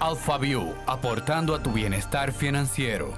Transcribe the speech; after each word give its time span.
AlphaView, 0.00 0.62
aportando 0.86 1.54
a 1.54 1.62
tu 1.62 1.72
bienestar 1.72 2.32
financiero. 2.32 3.12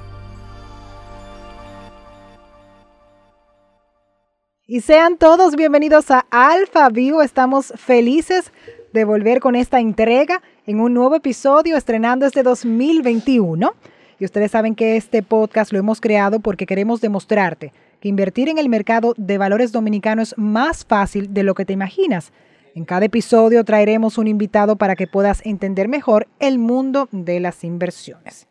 Y 4.66 4.80
sean 4.80 5.16
todos 5.16 5.54
bienvenidos 5.54 6.10
a 6.10 6.26
AlphaView. 6.32 7.20
Estamos 7.20 7.72
felices 7.76 8.52
de 8.92 9.04
volver 9.04 9.38
con 9.38 9.54
esta 9.54 9.78
entrega 9.78 10.42
en 10.66 10.80
un 10.80 10.92
nuevo 10.92 11.14
episodio 11.14 11.76
estrenando 11.76 12.26
este 12.26 12.42
2021. 12.42 13.74
Y 14.18 14.24
ustedes 14.24 14.50
saben 14.50 14.74
que 14.74 14.96
este 14.96 15.22
podcast 15.22 15.72
lo 15.72 15.78
hemos 15.78 16.00
creado 16.00 16.40
porque 16.40 16.66
queremos 16.66 17.00
demostrarte 17.00 17.72
que 18.00 18.08
invertir 18.08 18.48
en 18.48 18.58
el 18.58 18.68
mercado 18.68 19.14
de 19.16 19.38
valores 19.38 19.70
dominicano 19.70 20.20
es 20.20 20.36
más 20.36 20.84
fácil 20.84 21.32
de 21.32 21.44
lo 21.44 21.54
que 21.54 21.64
te 21.64 21.74
imaginas. 21.74 22.32
En 22.74 22.86
cada 22.86 23.04
episodio 23.04 23.64
traeremos 23.64 24.16
un 24.16 24.26
invitado 24.26 24.76
para 24.76 24.96
que 24.96 25.06
puedas 25.06 25.44
entender 25.44 25.88
mejor 25.88 26.26
el 26.38 26.58
mundo 26.58 27.08
de 27.12 27.38
las 27.38 27.64
inversiones. 27.64 28.46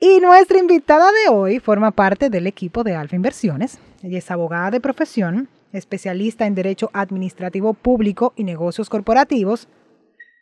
Y 0.00 0.18
nuestra 0.20 0.58
invitada 0.58 1.06
de 1.12 1.32
hoy 1.32 1.60
forma 1.60 1.92
parte 1.92 2.30
del 2.30 2.48
equipo 2.48 2.82
de 2.82 2.96
Alfa 2.96 3.14
Inversiones. 3.14 3.78
Ella 4.02 4.18
es 4.18 4.30
abogada 4.30 4.72
de 4.72 4.80
profesión, 4.80 5.48
especialista 5.72 6.46
en 6.46 6.56
Derecho 6.56 6.90
Administrativo 6.92 7.74
Público 7.74 8.32
y 8.34 8.42
Negocios 8.42 8.88
Corporativos. 8.88 9.68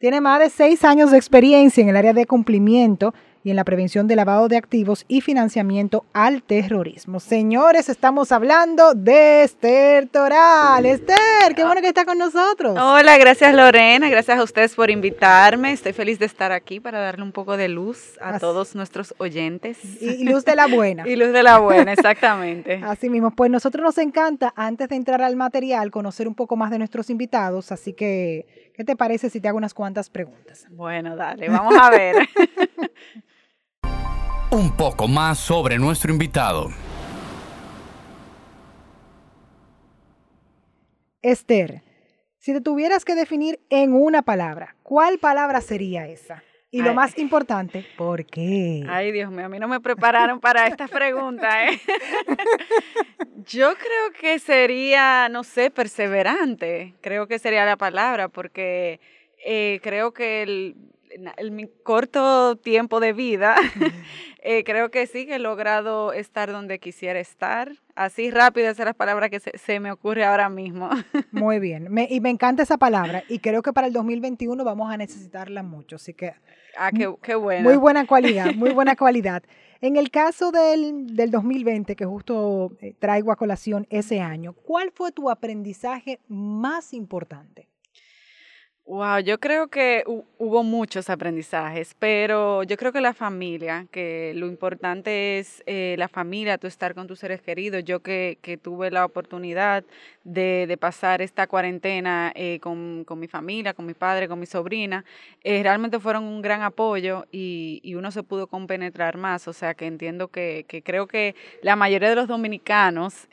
Tiene 0.00 0.22
más 0.22 0.40
de 0.40 0.48
seis 0.48 0.82
años 0.82 1.10
de 1.10 1.18
experiencia 1.18 1.82
en 1.82 1.90
el 1.90 1.96
área 1.96 2.14
de 2.14 2.26
cumplimiento 2.26 3.12
y 3.46 3.50
en 3.50 3.56
la 3.56 3.62
prevención 3.62 4.08
de 4.08 4.16
lavado 4.16 4.48
de 4.48 4.56
activos 4.56 5.04
y 5.06 5.20
financiamiento 5.20 6.04
al 6.12 6.42
terrorismo. 6.42 7.20
Señores, 7.20 7.88
estamos 7.88 8.32
hablando 8.32 8.92
de 8.92 9.44
Esther 9.44 10.08
Toral. 10.08 10.84
Esther, 10.84 11.54
qué 11.54 11.64
bueno 11.64 11.80
que 11.80 11.86
está 11.86 12.04
con 12.04 12.18
nosotros. 12.18 12.76
Hola, 12.76 13.16
gracias 13.18 13.54
Lorena, 13.54 14.08
gracias 14.08 14.40
a 14.40 14.42
ustedes 14.42 14.74
por 14.74 14.90
invitarme. 14.90 15.70
Estoy 15.70 15.92
feliz 15.92 16.18
de 16.18 16.26
estar 16.26 16.50
aquí 16.50 16.80
para 16.80 16.98
darle 16.98 17.22
un 17.22 17.30
poco 17.30 17.56
de 17.56 17.68
luz 17.68 18.18
a 18.20 18.40
todos 18.40 18.74
nuestros 18.74 19.14
oyentes. 19.18 19.78
Y, 20.02 20.24
luz 20.24 20.44
de 20.44 20.56
la 20.56 20.66
buena. 20.66 21.04
y 21.06 21.14
luz 21.14 21.32
de 21.32 21.44
la 21.44 21.58
buena, 21.58 21.92
exactamente. 21.92 22.80
Así 22.84 23.08
mismo, 23.08 23.30
pues 23.30 23.48
nosotros 23.48 23.84
nos 23.84 23.98
encanta, 23.98 24.52
antes 24.56 24.88
de 24.88 24.96
entrar 24.96 25.22
al 25.22 25.36
material, 25.36 25.92
conocer 25.92 26.26
un 26.26 26.34
poco 26.34 26.56
más 26.56 26.72
de 26.72 26.78
nuestros 26.78 27.10
invitados, 27.10 27.70
así 27.70 27.92
que, 27.92 28.72
¿qué 28.74 28.82
te 28.82 28.96
parece 28.96 29.30
si 29.30 29.40
te 29.40 29.46
hago 29.46 29.56
unas 29.56 29.72
cuantas 29.72 30.10
preguntas? 30.10 30.66
Bueno, 30.70 31.14
dale, 31.14 31.48
vamos 31.48 31.76
a 31.80 31.90
ver. 31.90 32.28
un 34.56 34.74
poco 34.74 35.06
más 35.06 35.38
sobre 35.38 35.78
nuestro 35.78 36.10
invitado. 36.10 36.70
Esther, 41.20 41.82
si 42.38 42.54
te 42.54 42.62
tuvieras 42.62 43.04
que 43.04 43.14
definir 43.14 43.60
en 43.68 43.92
una 43.92 44.22
palabra, 44.22 44.74
¿cuál 44.82 45.18
palabra 45.18 45.60
sería 45.60 46.08
esa? 46.08 46.42
Y 46.70 46.80
lo 46.80 46.94
más 46.94 47.18
importante, 47.18 47.84
¿por 47.98 48.24
qué? 48.24 48.84
Ay, 48.88 49.12
Dios 49.12 49.30
mío, 49.30 49.44
a 49.44 49.48
mí 49.48 49.58
no 49.58 49.68
me 49.68 49.80
prepararon 49.80 50.40
para 50.40 50.66
esta 50.66 50.88
pregunta. 50.88 51.66
¿eh? 51.68 51.78
Yo 53.46 53.74
creo 53.74 54.20
que 54.20 54.38
sería, 54.38 55.28
no 55.28 55.44
sé, 55.44 55.70
perseverante. 55.70 56.94
Creo 57.02 57.26
que 57.26 57.38
sería 57.38 57.64
la 57.64 57.76
palabra, 57.76 58.28
porque 58.28 59.00
eh, 59.44 59.80
creo 59.82 60.12
que 60.12 60.42
el, 60.42 60.76
en 61.36 61.56
mi 61.56 61.66
corto 61.82 62.56
tiempo 62.56 63.00
de 63.00 63.12
vida, 63.12 63.56
eh, 64.42 64.64
creo 64.64 64.90
que 64.90 65.06
sí 65.06 65.26
que 65.26 65.36
he 65.36 65.38
logrado 65.38 66.12
estar 66.12 66.50
donde 66.52 66.78
quisiera 66.78 67.18
estar. 67.18 67.72
Así 67.94 68.30
rápido, 68.30 68.66
esas 68.66 68.76
son 68.78 68.86
las 68.86 68.94
palabras 68.94 69.30
que 69.30 69.40
se, 69.40 69.80
me 69.80 69.90
ocurre 69.90 70.24
ahora 70.24 70.48
mismo. 70.48 70.90
Muy 71.32 71.58
bien, 71.58 71.88
y 72.08 72.20
me 72.20 72.30
encanta 72.30 72.62
esa 72.62 72.78
palabra 72.78 73.24
y 73.28 73.38
creo 73.38 73.62
que 73.62 73.72
para 73.72 73.86
el 73.86 73.92
2021 73.92 74.62
vamos 74.64 74.92
a 74.92 74.96
necesitarla 74.96 75.62
mucho, 75.62 75.96
así 75.96 76.14
que... 76.14 76.34
Ah, 76.78 76.90
qué, 76.92 77.10
qué 77.22 77.34
bueno. 77.34 77.62
Muy 77.62 77.78
buena 77.78 78.06
cualidad, 78.06 78.54
muy 78.54 78.70
buena 78.70 78.96
cualidad. 78.96 79.42
En 79.80 79.96
el 79.96 80.10
caso 80.10 80.52
del, 80.52 81.14
del 81.14 81.30
2020, 81.30 81.96
que 81.96 82.04
justo 82.04 82.72
eh, 82.80 82.94
traigo 82.98 83.32
a 83.32 83.36
colación 83.36 83.86
ese 83.90 84.20
año, 84.20 84.52
¿cuál 84.52 84.90
fue 84.94 85.12
tu 85.12 85.30
aprendizaje 85.30 86.20
más 86.28 86.92
importante? 86.92 87.68
Wow, 88.88 89.18
yo 89.18 89.40
creo 89.40 89.66
que 89.66 90.04
hubo 90.06 90.62
muchos 90.62 91.10
aprendizajes, 91.10 91.96
pero 91.98 92.62
yo 92.62 92.76
creo 92.76 92.92
que 92.92 93.00
la 93.00 93.14
familia, 93.14 93.88
que 93.90 94.32
lo 94.36 94.46
importante 94.46 95.40
es 95.40 95.64
eh, 95.66 95.96
la 95.98 96.06
familia, 96.06 96.56
tú 96.56 96.68
estar 96.68 96.94
con 96.94 97.08
tus 97.08 97.18
seres 97.18 97.42
queridos. 97.42 97.82
Yo 97.82 97.98
que, 97.98 98.38
que 98.42 98.56
tuve 98.56 98.92
la 98.92 99.04
oportunidad 99.04 99.82
de, 100.22 100.66
de 100.68 100.76
pasar 100.76 101.20
esta 101.20 101.48
cuarentena 101.48 102.30
eh, 102.36 102.60
con, 102.60 103.02
con, 103.04 103.18
mi 103.18 103.26
familia, 103.26 103.74
con 103.74 103.86
mi 103.86 103.94
padre, 103.94 104.28
con 104.28 104.38
mi 104.38 104.46
sobrina, 104.46 105.04
eh, 105.42 105.64
realmente 105.64 105.98
fueron 105.98 106.22
un 106.22 106.40
gran 106.40 106.62
apoyo 106.62 107.26
y, 107.32 107.80
y, 107.82 107.96
uno 107.96 108.12
se 108.12 108.22
pudo 108.22 108.46
compenetrar 108.46 109.16
más. 109.16 109.48
O 109.48 109.52
sea 109.52 109.74
que 109.74 109.86
entiendo 109.86 110.28
que, 110.28 110.64
que 110.68 110.82
creo 110.82 111.08
que 111.08 111.34
la 111.60 111.74
mayoría 111.74 112.08
de 112.08 112.14
los 112.14 112.28
dominicanos 112.28 113.26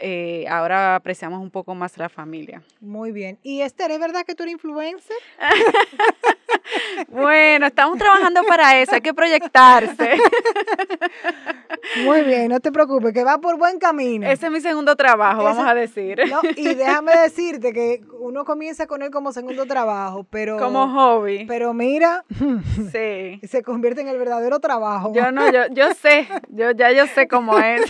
ahora 0.49 0.95
apreciamos 0.95 1.41
un 1.41 1.51
poco 1.51 1.75
más 1.75 1.95
la 1.99 2.09
familia. 2.09 2.63
Muy 2.81 3.11
bien. 3.11 3.37
¿Y 3.43 3.61
Esther, 3.61 3.91
es 3.91 3.99
verdad 3.99 4.25
que 4.25 4.33
tú 4.33 4.41
eres 4.41 4.53
influencer? 4.53 5.17
bueno, 7.07 7.67
estamos 7.67 7.97
trabajando 7.97 8.43
para 8.43 8.79
eso, 8.79 8.95
hay 8.95 9.01
que 9.01 9.13
proyectarse. 9.13 10.17
Muy 12.03 12.21
bien, 12.23 12.49
no 12.49 12.59
te 12.59 12.71
preocupes, 12.71 13.13
que 13.13 13.23
va 13.23 13.39
por 13.39 13.57
buen 13.57 13.79
camino. 13.79 14.27
Ese 14.29 14.47
es 14.47 14.51
mi 14.51 14.61
segundo 14.61 14.95
trabajo, 14.95 15.43
vamos 15.43 15.67
a 15.67 15.73
decir. 15.73 16.21
y 16.55 16.73
déjame 16.75 17.15
decirte 17.21 17.73
que 17.73 18.01
uno 18.19 18.45
comienza 18.45 18.87
con 18.87 19.01
él 19.01 19.11
como 19.11 19.31
segundo 19.31 19.65
trabajo, 19.65 20.25
pero... 20.29 20.57
Como 20.57 20.87
hobby. 20.89 21.45
Pero 21.45 21.73
mira, 21.73 22.25
sí. 22.91 23.39
se 23.47 23.63
convierte 23.63 24.01
en 24.01 24.07
el 24.07 24.17
verdadero 24.17 24.59
trabajo. 24.59 25.11
Yo 25.13 25.31
no, 25.31 25.51
yo, 25.51 25.67
yo 25.71 25.93
sé, 25.93 26.27
yo 26.49 26.71
ya 26.71 26.91
yo 26.91 27.07
sé 27.07 27.27
cómo 27.27 27.59
es. 27.59 27.81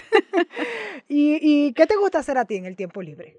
¿Y, 1.07 1.37
¿Y 1.41 1.73
qué 1.73 1.85
te 1.85 1.95
gusta 1.95 2.19
hacer 2.19 2.37
a 2.37 2.45
ti 2.45 2.55
en 2.55 2.65
el 2.65 2.75
tiempo 2.75 3.01
libre? 3.01 3.37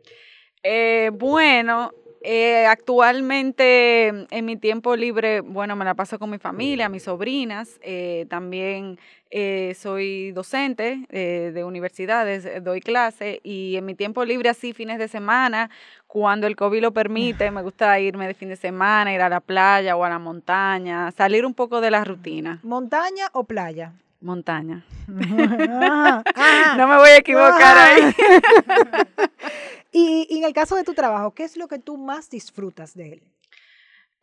Eh, 0.62 1.10
bueno, 1.12 1.92
eh, 2.26 2.64
actualmente 2.64 4.08
en 4.08 4.44
mi 4.46 4.56
tiempo 4.56 4.96
libre, 4.96 5.42
bueno, 5.42 5.76
me 5.76 5.84
la 5.84 5.92
paso 5.92 6.18
con 6.18 6.30
mi 6.30 6.38
familia, 6.38 6.88
mis 6.88 7.02
sobrinas, 7.02 7.78
eh, 7.82 8.24
también 8.30 8.98
eh, 9.30 9.76
soy 9.78 10.32
docente 10.32 11.06
de 11.10 11.64
universidades, 11.64 12.64
doy 12.64 12.80
clase 12.80 13.40
y 13.42 13.76
en 13.76 13.84
mi 13.84 13.94
tiempo 13.94 14.24
libre 14.24 14.48
así, 14.48 14.72
fines 14.72 14.98
de 14.98 15.06
semana, 15.06 15.68
cuando 16.06 16.46
el 16.46 16.56
COVID 16.56 16.80
lo 16.80 16.92
permite, 16.92 17.50
me 17.50 17.60
gusta 17.60 18.00
irme 18.00 18.26
de 18.26 18.32
fin 18.32 18.48
de 18.48 18.56
semana, 18.56 19.12
ir 19.12 19.20
a 19.20 19.28
la 19.28 19.40
playa 19.40 19.94
o 19.94 20.02
a 20.02 20.08
la 20.08 20.18
montaña, 20.18 21.10
salir 21.10 21.44
un 21.44 21.52
poco 21.52 21.82
de 21.82 21.90
la 21.90 22.04
rutina. 22.04 22.58
¿Montaña 22.62 23.26
o 23.32 23.44
playa? 23.44 23.92
Montaña. 24.22 24.82
no 25.06 26.88
me 26.88 26.96
voy 26.96 27.10
a 27.10 27.16
equivocar 27.18 27.76
ahí. 27.76 28.14
y, 29.94 30.38
en 30.38 30.44
el 30.44 30.52
caso 30.52 30.76
de 30.76 30.84
tu 30.84 30.92
trabajo, 30.92 31.32
¿qué 31.32 31.44
es 31.44 31.56
lo 31.56 31.68
que 31.68 31.78
tú 31.78 31.96
más 31.96 32.28
disfrutas 32.28 32.94
de 32.94 33.12
él? 33.14 33.22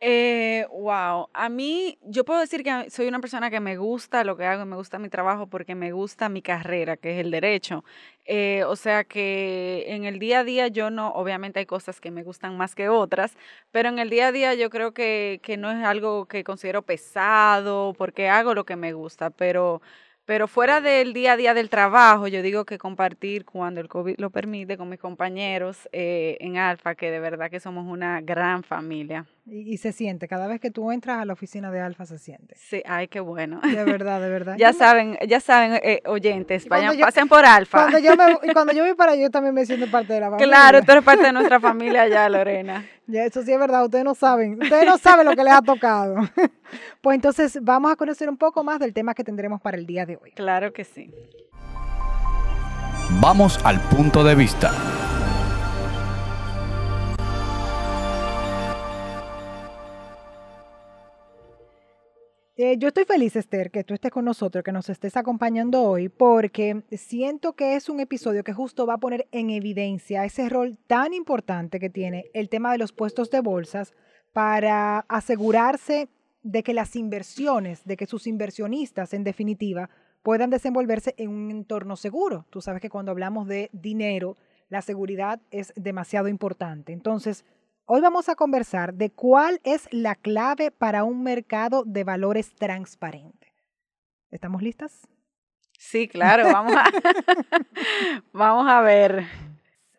Eh, 0.04 0.66
wow, 0.72 1.28
a 1.32 1.48
mí 1.48 1.96
yo 2.02 2.24
puedo 2.24 2.40
decir 2.40 2.64
que 2.64 2.90
soy 2.90 3.06
una 3.06 3.20
persona 3.20 3.50
que 3.50 3.60
me 3.60 3.76
gusta 3.76 4.24
lo 4.24 4.36
que 4.36 4.44
hago, 4.44 4.66
me 4.66 4.74
gusta 4.74 4.98
mi 4.98 5.08
trabajo 5.08 5.46
porque 5.46 5.76
me 5.76 5.92
gusta 5.92 6.28
mi 6.28 6.42
carrera, 6.42 6.96
que 6.96 7.12
es 7.14 7.24
el 7.24 7.30
derecho. 7.30 7.84
Eh, 8.26 8.64
o 8.66 8.74
sea 8.74 9.04
que 9.04 9.84
en 9.86 10.04
el 10.04 10.18
día 10.18 10.40
a 10.40 10.44
día 10.44 10.66
yo 10.66 10.90
no, 10.90 11.10
obviamente 11.12 11.60
hay 11.60 11.66
cosas 11.66 12.00
que 12.00 12.10
me 12.10 12.24
gustan 12.24 12.56
más 12.56 12.74
que 12.74 12.88
otras, 12.88 13.36
pero 13.70 13.88
en 13.90 14.00
el 14.00 14.10
día 14.10 14.26
a 14.28 14.32
día 14.32 14.54
yo 14.54 14.70
creo 14.70 14.92
que, 14.92 15.40
que 15.42 15.56
no 15.56 15.70
es 15.70 15.84
algo 15.84 16.26
que 16.26 16.42
considero 16.42 16.82
pesado 16.82 17.94
porque 17.96 18.28
hago 18.28 18.54
lo 18.54 18.64
que 18.66 18.74
me 18.76 18.92
gusta, 18.92 19.30
pero 19.30 19.82
pero 20.24 20.48
fuera 20.48 20.80
del 20.80 21.12
día 21.12 21.32
a 21.32 21.36
día 21.36 21.54
del 21.54 21.70
trabajo, 21.70 22.28
yo 22.28 22.42
digo 22.42 22.64
que 22.64 22.78
compartir 22.78 23.44
cuando 23.44 23.80
el 23.80 23.88
COVID 23.88 24.18
lo 24.18 24.30
permite 24.30 24.76
con 24.76 24.88
mis 24.88 25.00
compañeros 25.00 25.88
eh, 25.92 26.36
en 26.40 26.56
Alfa, 26.58 26.94
que 26.94 27.10
de 27.10 27.20
verdad 27.20 27.50
que 27.50 27.60
somos 27.60 27.86
una 27.86 28.20
gran 28.20 28.62
familia. 28.62 29.26
Y, 29.44 29.76
se 29.78 29.90
siente, 29.90 30.28
cada 30.28 30.46
vez 30.46 30.60
que 30.60 30.70
tú 30.70 30.92
entras 30.92 31.20
a 31.20 31.24
la 31.24 31.32
oficina 31.32 31.72
de 31.72 31.80
Alfa 31.80 32.06
se 32.06 32.16
siente. 32.16 32.54
Sí, 32.56 32.80
ay, 32.86 33.08
qué 33.08 33.18
bueno. 33.18 33.60
De 33.60 33.82
verdad, 33.84 34.20
de 34.20 34.28
verdad. 34.30 34.54
ya 34.56 34.72
saben, 34.72 35.18
ya 35.26 35.40
saben, 35.40 35.80
eh, 35.82 36.00
oyentes, 36.06 36.68
vayan, 36.68 36.96
pasen 37.00 37.26
por 37.26 37.44
Alfa. 37.44 37.78
Cuando 37.82 37.98
yo, 37.98 38.14
me, 38.16 38.52
cuando 38.52 38.72
yo 38.72 38.84
voy 38.84 38.94
para 38.94 39.12
allá, 39.12 39.22
yo 39.22 39.30
también 39.30 39.52
me 39.52 39.66
siento 39.66 39.90
parte 39.90 40.12
de 40.12 40.20
la 40.20 40.26
familia. 40.30 40.46
Claro, 40.46 40.82
tú 40.82 40.92
eres 40.92 41.02
parte 41.02 41.24
de 41.24 41.32
nuestra 41.32 41.58
familia 41.60 42.06
ya, 42.06 42.28
Lorena. 42.28 42.86
Ya, 43.08 43.24
eso 43.24 43.42
sí 43.42 43.52
es 43.52 43.58
verdad, 43.58 43.84
ustedes 43.84 44.04
no 44.04 44.14
saben, 44.14 44.62
ustedes 44.62 44.86
no 44.86 44.96
saben 44.96 45.26
lo 45.26 45.34
que 45.34 45.42
les 45.42 45.52
ha 45.52 45.62
tocado. 45.62 46.16
Pues 47.02 47.16
entonces 47.16 47.58
vamos 47.60 47.92
a 47.92 47.96
conocer 47.96 48.30
un 48.30 48.38
poco 48.38 48.64
más 48.64 48.78
del 48.78 48.94
tema 48.94 49.12
que 49.12 49.24
tendremos 49.24 49.60
para 49.60 49.76
el 49.76 49.84
día 49.84 50.06
de 50.06 50.16
hoy. 50.16 50.30
Claro 50.32 50.72
que 50.72 50.84
sí. 50.84 51.12
Vamos 53.20 53.60
al 53.62 53.78
punto 53.78 54.24
de 54.24 54.34
vista. 54.34 54.72
Eh, 62.64 62.78
yo 62.78 62.86
estoy 62.86 63.04
feliz, 63.04 63.34
Esther, 63.34 63.72
que 63.72 63.82
tú 63.82 63.92
estés 63.92 64.12
con 64.12 64.24
nosotros, 64.24 64.62
que 64.62 64.70
nos 64.70 64.88
estés 64.88 65.16
acompañando 65.16 65.82
hoy, 65.82 66.08
porque 66.08 66.84
siento 66.92 67.54
que 67.54 67.74
es 67.74 67.88
un 67.88 67.98
episodio 67.98 68.44
que 68.44 68.52
justo 68.52 68.86
va 68.86 68.94
a 68.94 68.98
poner 68.98 69.26
en 69.32 69.50
evidencia 69.50 70.24
ese 70.24 70.48
rol 70.48 70.78
tan 70.86 71.12
importante 71.12 71.80
que 71.80 71.90
tiene 71.90 72.26
el 72.34 72.48
tema 72.48 72.70
de 72.70 72.78
los 72.78 72.92
puestos 72.92 73.32
de 73.32 73.40
bolsas 73.40 73.94
para 74.32 75.00
asegurarse 75.08 76.08
de 76.44 76.62
que 76.62 76.72
las 76.72 76.94
inversiones, 76.94 77.84
de 77.84 77.96
que 77.96 78.06
sus 78.06 78.28
inversionistas, 78.28 79.12
en 79.12 79.24
definitiva, 79.24 79.90
puedan 80.22 80.50
desenvolverse 80.50 81.16
en 81.16 81.30
un 81.30 81.50
entorno 81.50 81.96
seguro. 81.96 82.46
Tú 82.48 82.60
sabes 82.60 82.80
que 82.80 82.90
cuando 82.90 83.10
hablamos 83.10 83.48
de 83.48 83.70
dinero, 83.72 84.36
la 84.68 84.82
seguridad 84.82 85.40
es 85.50 85.72
demasiado 85.74 86.28
importante. 86.28 86.92
Entonces, 86.92 87.44
hoy 87.86 88.00
vamos 88.00 88.28
a 88.28 88.34
conversar 88.34 88.94
de 88.94 89.10
cuál 89.10 89.60
es 89.64 89.88
la 89.92 90.14
clave 90.14 90.70
para 90.70 91.04
un 91.04 91.22
mercado 91.22 91.84
de 91.84 92.04
valores 92.04 92.54
transparente. 92.54 93.52
¿Estamos 94.30 94.62
listas? 94.62 95.08
Sí, 95.78 96.08
claro, 96.08 96.44
vamos 96.44 96.74
a, 96.76 96.84
vamos 98.32 98.68
a 98.68 98.80
ver. 98.80 99.26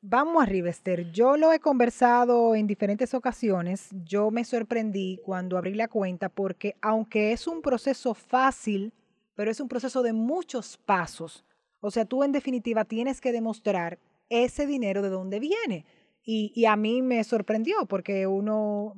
Vamos 0.01 0.43
arriba, 0.43 0.69
Esther. 0.69 1.11
Yo 1.11 1.37
lo 1.37 1.53
he 1.53 1.59
conversado 1.59 2.55
en 2.55 2.67
diferentes 2.67 3.13
ocasiones. 3.13 3.89
Yo 4.03 4.31
me 4.31 4.43
sorprendí 4.43 5.19
cuando 5.23 5.57
abrí 5.57 5.75
la 5.75 5.87
cuenta 5.87 6.29
porque 6.29 6.75
aunque 6.81 7.31
es 7.31 7.47
un 7.47 7.61
proceso 7.61 8.13
fácil, 8.13 8.91
pero 9.35 9.49
es 9.49 9.59
un 9.59 9.67
proceso 9.67 10.03
de 10.03 10.11
muchos 10.13 10.77
pasos. 10.77 11.45
O 11.79 11.91
sea, 11.91 12.05
tú 12.05 12.23
en 12.23 12.31
definitiva 12.31 12.85
tienes 12.85 13.21
que 13.21 13.31
demostrar 13.31 13.99
ese 14.29 14.65
dinero 14.65 15.01
de 15.01 15.09
dónde 15.09 15.39
viene. 15.39 15.85
Y, 16.25 16.65
a 16.65 16.75
mí 16.75 17.01
me 17.01 17.23
sorprendió 17.23 17.85
porque 17.85 18.27
uno 18.27 18.95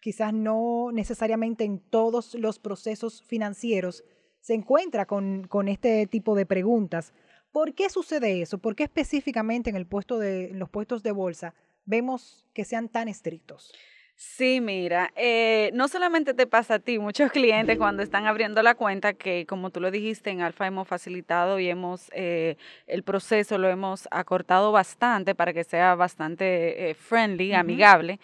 quizás 0.00 0.32
no 0.32 0.90
necesariamente 0.92 1.64
en 1.64 1.80
todos 1.80 2.34
los 2.34 2.60
procesos 2.60 3.22
financieros 3.22 4.04
se 4.40 4.54
encuentra 4.54 5.04
con, 5.04 5.48
con 5.48 5.66
este 5.66 6.06
tipo 6.06 6.36
de 6.36 6.46
preguntas. 6.46 7.12
¿Por 7.50 7.74
qué 7.74 7.90
sucede 7.90 8.40
eso? 8.40 8.58
¿Por 8.58 8.76
qué 8.76 8.84
específicamente 8.84 9.70
en 9.70 9.78
los 9.78 10.70
puestos 10.70 11.02
de 11.02 11.12
bolsa 11.12 11.54
vemos 11.84 12.46
que 12.52 12.64
sean 12.64 12.88
tan 12.88 13.08
estrictos? 13.08 13.72
Sí, 14.20 14.60
mira, 14.60 15.12
eh, 15.14 15.70
no 15.74 15.86
solamente 15.86 16.34
te 16.34 16.48
pasa 16.48 16.74
a 16.74 16.78
ti, 16.80 16.98
muchos 16.98 17.30
clientes 17.30 17.78
cuando 17.78 18.02
están 18.02 18.26
abriendo 18.26 18.64
la 18.64 18.74
cuenta, 18.74 19.14
que 19.14 19.46
como 19.46 19.70
tú 19.70 19.80
lo 19.80 19.92
dijiste, 19.92 20.30
en 20.30 20.40
Alfa 20.40 20.66
hemos 20.66 20.88
facilitado 20.88 21.60
y 21.60 21.68
hemos, 21.68 22.10
eh, 22.12 22.56
el 22.88 23.04
proceso 23.04 23.58
lo 23.58 23.68
hemos 23.68 24.08
acortado 24.10 24.72
bastante 24.72 25.36
para 25.36 25.52
que 25.52 25.62
sea 25.62 25.94
bastante 25.94 26.90
eh, 26.90 26.94
friendly, 26.94 27.52
amigable. 27.52 28.18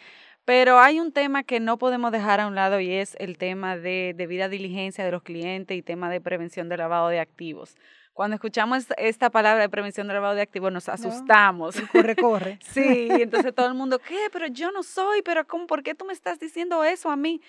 Pero 0.44 0.80
hay 0.80 0.98
un 0.98 1.12
tema 1.12 1.44
que 1.44 1.60
no 1.60 1.78
podemos 1.78 2.10
dejar 2.10 2.40
a 2.40 2.48
un 2.48 2.56
lado 2.56 2.80
y 2.80 2.90
es 2.90 3.16
el 3.20 3.38
tema 3.38 3.76
de 3.76 4.14
debida 4.16 4.48
diligencia 4.48 5.04
de 5.04 5.12
los 5.12 5.22
clientes 5.22 5.76
y 5.76 5.82
tema 5.82 6.10
de 6.10 6.20
prevención 6.20 6.68
de 6.68 6.76
lavado 6.76 7.08
de 7.08 7.20
activos. 7.20 7.76
Cuando 8.14 8.36
escuchamos 8.36 8.86
esta 8.96 9.28
palabra 9.28 9.62
de 9.62 9.68
prevención 9.68 10.06
de 10.06 10.14
lavado 10.14 10.36
de 10.36 10.42
activos 10.42 10.70
nos 10.72 10.88
asustamos. 10.88 11.74
corre, 11.90 12.14
corre. 12.14 12.58
sí, 12.62 13.08
entonces 13.10 13.52
todo 13.56 13.66
el 13.66 13.74
mundo, 13.74 13.98
¿qué? 13.98 14.28
Pero 14.32 14.46
yo 14.46 14.70
no 14.70 14.84
soy, 14.84 15.20
pero 15.22 15.44
¿cómo, 15.48 15.66
¿por 15.66 15.82
qué 15.82 15.96
tú 15.96 16.04
me 16.04 16.12
estás 16.12 16.38
diciendo 16.38 16.84
eso 16.84 17.10
a 17.10 17.16
mí? 17.16 17.40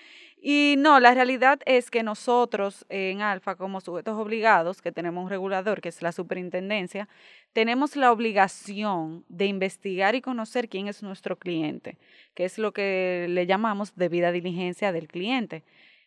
Y 0.41 0.73
no, 0.79 0.99
la 0.99 1.13
realidad 1.13 1.59
es 1.67 1.91
que 1.91 2.01
nosotros 2.01 2.83
en 2.89 3.21
Alfa, 3.21 3.55
como 3.55 3.79
sujetos 3.79 4.17
obligados, 4.17 4.81
que 4.81 4.91
tenemos 4.91 5.23
un 5.23 5.29
regulador, 5.29 5.81
que 5.81 5.89
es 5.89 6.01
la 6.01 6.11
superintendencia, 6.11 7.07
tenemos 7.53 7.95
la 7.95 8.11
obligación 8.11 9.23
de 9.29 9.45
investigar 9.45 10.15
y 10.15 10.21
conocer 10.21 10.67
quién 10.67 10.87
es 10.87 11.03
nuestro 11.03 11.37
cliente, 11.37 11.99
que 12.33 12.43
es 12.43 12.57
lo 12.57 12.73
que 12.73 13.27
le 13.29 13.45
llamamos 13.45 13.95
debida 13.95 14.31
diligencia 14.31 14.91
del 14.91 15.07
cliente. 15.07 15.63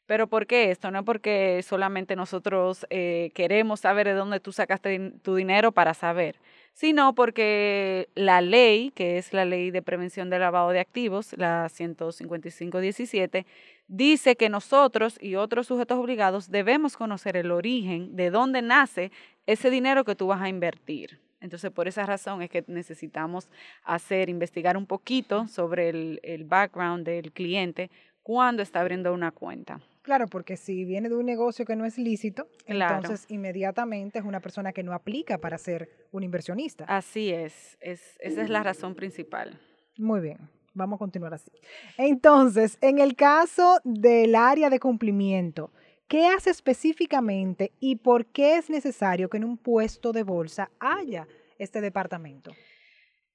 Pero 0.09 0.27
¿por 0.27 0.47
qué 0.47 0.71
esto? 0.71 0.91
No 0.91 1.01
es 1.01 1.05
porque 1.05 1.63
solamente 1.63 2.17
nosotros 2.17 2.87
eh, 2.89 3.31
queremos 3.35 3.81
saber 3.81 4.07
de 4.07 4.15
dónde 4.15 4.41
tú 4.41 4.53
sacaste 4.53 5.13
tu 5.21 5.35
dinero 5.35 5.71
para 5.71 5.93
saber, 5.93 6.37
sino 6.73 7.15
porque 7.15 8.09
la 8.15 8.41
ley, 8.41 8.91
que 8.93 9.19
es 9.19 9.35
la 9.35 9.45
ley 9.45 9.71
de 9.71 9.83
prevención 9.83 10.31
del 10.31 10.41
lavado 10.41 10.71
de 10.71 10.81
activos, 10.81 11.35
la 11.37 11.67
155.17, 11.67 13.45
dice 13.87 14.37
que 14.37 14.49
nosotros 14.49 15.19
y 15.21 15.35
otros 15.35 15.67
sujetos 15.67 15.99
obligados 15.99 16.51
debemos 16.51 16.97
conocer 16.97 17.37
el 17.37 17.51
origen 17.51 18.17
de 18.17 18.31
dónde 18.31 18.63
nace 18.63 19.13
ese 19.45 19.69
dinero 19.69 20.05
que 20.05 20.15
tú 20.15 20.29
vas 20.29 20.41
a 20.41 20.49
invertir. 20.49 21.21
Entonces, 21.43 21.71
por 21.71 21.87
esa 21.87 22.07
razón 22.07 22.41
es 22.41 22.49
que 22.49 22.65
necesitamos 22.67 23.51
hacer, 23.85 24.31
investigar 24.31 24.79
un 24.79 24.87
poquito 24.87 25.47
sobre 25.49 25.91
el, 25.91 26.21
el 26.23 26.45
background 26.45 27.05
del 27.05 27.31
cliente 27.31 27.91
cuando 28.23 28.63
está 28.63 28.81
abriendo 28.81 29.13
una 29.13 29.33
cuenta. 29.33 29.81
Claro, 30.09 30.27
porque 30.27 30.57
si 30.57 30.87
viene 30.87 31.11
de 31.11 31.17
un 31.17 31.27
negocio 31.27 31.67
que 31.67 31.77
no 31.77 31.85
es 31.85 31.99
lícito, 31.99 32.49
entonces 32.65 33.27
inmediatamente 33.29 34.19
es 34.19 34.25
una 34.25 34.41
persona 34.41 34.73
que 34.73 34.83
no 34.83 34.95
aplica 34.95 35.37
para 35.37 35.59
ser 35.59 35.91
un 36.13 36.23
inversionista. 36.23 36.87
Así 36.87 37.31
es, 37.31 37.77
es 37.83 38.17
esa 38.19 38.41
es 38.41 38.49
la 38.49 38.63
razón 38.63 38.95
principal. 38.95 39.61
Muy 39.99 40.23
bien, 40.23 40.39
vamos 40.73 40.97
a 40.97 41.01
continuar 41.01 41.35
así. 41.35 41.51
Entonces, 41.99 42.79
en 42.81 43.01
el 43.01 43.17
caso 43.17 43.81
del 43.85 44.35
área 44.35 44.71
de 44.71 44.81
cumplimiento, 44.81 45.73
¿qué 46.07 46.25
hace 46.25 46.49
específicamente 46.49 47.73
y 47.79 47.97
por 47.97 48.25
qué 48.25 48.57
es 48.57 48.71
necesario 48.71 49.29
que 49.29 49.37
en 49.37 49.45
un 49.45 49.59
puesto 49.59 50.13
de 50.13 50.23
bolsa 50.23 50.71
haya 50.81 51.29
este 51.59 51.83
departamento? 51.83 52.53